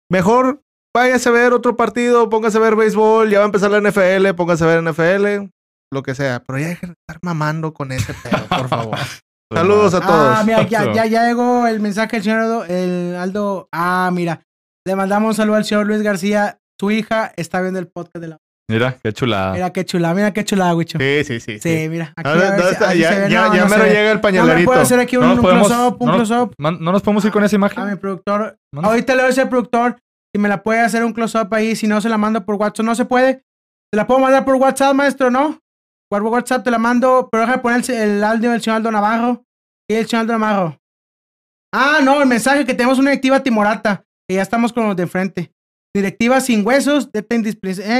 [0.09, 0.63] Mejor
[0.95, 4.33] váyase a ver otro partido, póngase a ver béisbol, ya va a empezar la NFL,
[4.35, 5.49] póngase a ver NFL,
[5.93, 6.41] lo que sea.
[6.45, 8.97] Pero ya dejen de estar mamando con ese pedo, por favor.
[9.53, 10.37] Saludos a todos.
[10.37, 13.67] Ah, mira, ya, ya, ya llegó el mensaje del señor Aldo, el Aldo.
[13.73, 14.41] Ah, mira.
[14.87, 16.57] Le mandamos un saludo al señor Luis García.
[16.79, 18.37] Su hija está viendo el podcast de la.
[18.69, 19.51] Mira, qué chulada.
[19.51, 20.97] Mira qué chula, mira qué chula, Wicho.
[20.97, 21.87] Sí, Sí, sí, sí.
[21.89, 22.13] mira.
[22.15, 23.29] Aquí Ya, se ve.
[23.29, 23.93] ya, No, ya no mero se ve.
[23.93, 24.65] llega el No me pañalerito.
[24.65, 26.53] puedo hacer aquí un, No podemos, close-up, un no, nos, close-up.
[26.57, 27.79] man- no nos podemos ir con esa imagen.
[27.83, 28.55] A mi productor.
[28.81, 29.97] Ahorita le voy a decir al productor.
[30.33, 32.85] Si me la puede hacer un close-up ahí, si no se la mando por WhatsApp,
[32.85, 33.43] no se puede.
[33.91, 35.59] Se la puedo mandar por WhatsApp, maestro, ¿no?
[36.09, 39.45] Por WhatsApp te la mando, pero déjame poner el, audio del señor Aldo Navarro.
[39.89, 40.79] ¿Y el señor Aldo Navarro?
[41.73, 45.03] Ah, no, el mensaje que tenemos una directiva timorata, que ya estamos con los de
[45.03, 45.51] enfrente.
[45.93, 47.25] Directiva sin huesos, de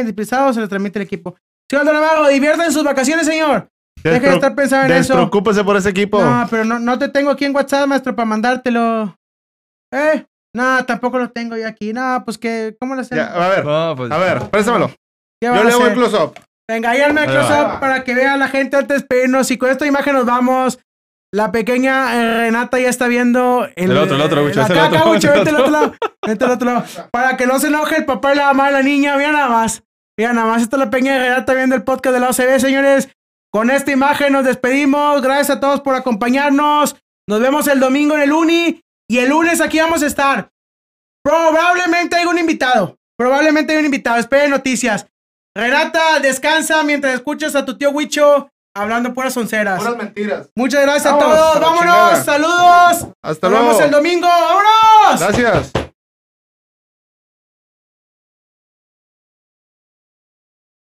[0.04, 1.36] displizados, se le transmite el equipo.
[1.70, 3.70] Señor Aldo Navarro, divierta en sus vacaciones, señor.
[4.04, 5.14] Deja de estar pensando en eso.
[5.14, 6.24] Despreocúpese por ese equipo.
[6.24, 9.16] No, pero no, no te tengo aquí en WhatsApp, maestro, para mandártelo.
[9.94, 10.26] ¿Eh?
[10.54, 11.94] No, tampoco lo tengo yo aquí.
[11.94, 13.26] No, pues que, ¿cómo lo hacemos?
[13.26, 14.90] Ya, a ver, No, pues, a ver, préstamelo.
[15.42, 16.40] ¿Qué Yo le hago el close-up.
[16.70, 17.26] Venga, ahí va.
[17.26, 19.50] close-up para que vea la gente antes de despedirnos.
[19.52, 20.80] Y con esta imagen nos vamos.
[21.34, 24.76] La pequeña eh, Renata ya está viendo El otro, el otro, Wicho, la es el
[24.76, 25.32] caca, otro.
[25.32, 25.94] Vente al otro lado.
[26.28, 26.84] Vente al otro lado.
[27.10, 29.16] Para que no se enoje el papá y la mamá de la niña.
[29.16, 29.84] Mira nada más.
[30.18, 30.62] Mira nada más.
[30.62, 33.10] Esta es la pequeña Renata viendo el podcast de la OCB, señores.
[33.54, 35.22] Con esta imagen nos despedimos.
[35.22, 36.98] Gracias a todos por acompañarnos.
[37.30, 38.82] Nos vemos el domingo en el Uni.
[39.12, 40.50] Y el lunes aquí vamos a estar.
[41.22, 42.98] Probablemente hay un invitado.
[43.18, 44.18] Probablemente hay un invitado.
[44.18, 45.06] Esperen noticias.
[45.54, 49.84] Renata, descansa mientras escuchas a tu tío Huicho hablando puras onceras.
[49.98, 50.50] mentiras.
[50.56, 51.58] Muchas gracias a todos.
[51.58, 51.80] a Vámonos.
[51.82, 52.24] chingada.
[52.24, 53.08] Saludos.
[53.22, 53.68] Hasta Nos luego.
[53.68, 54.28] vemos el domingo.
[54.30, 55.20] ¡Vámonos!
[55.20, 55.72] Gracias.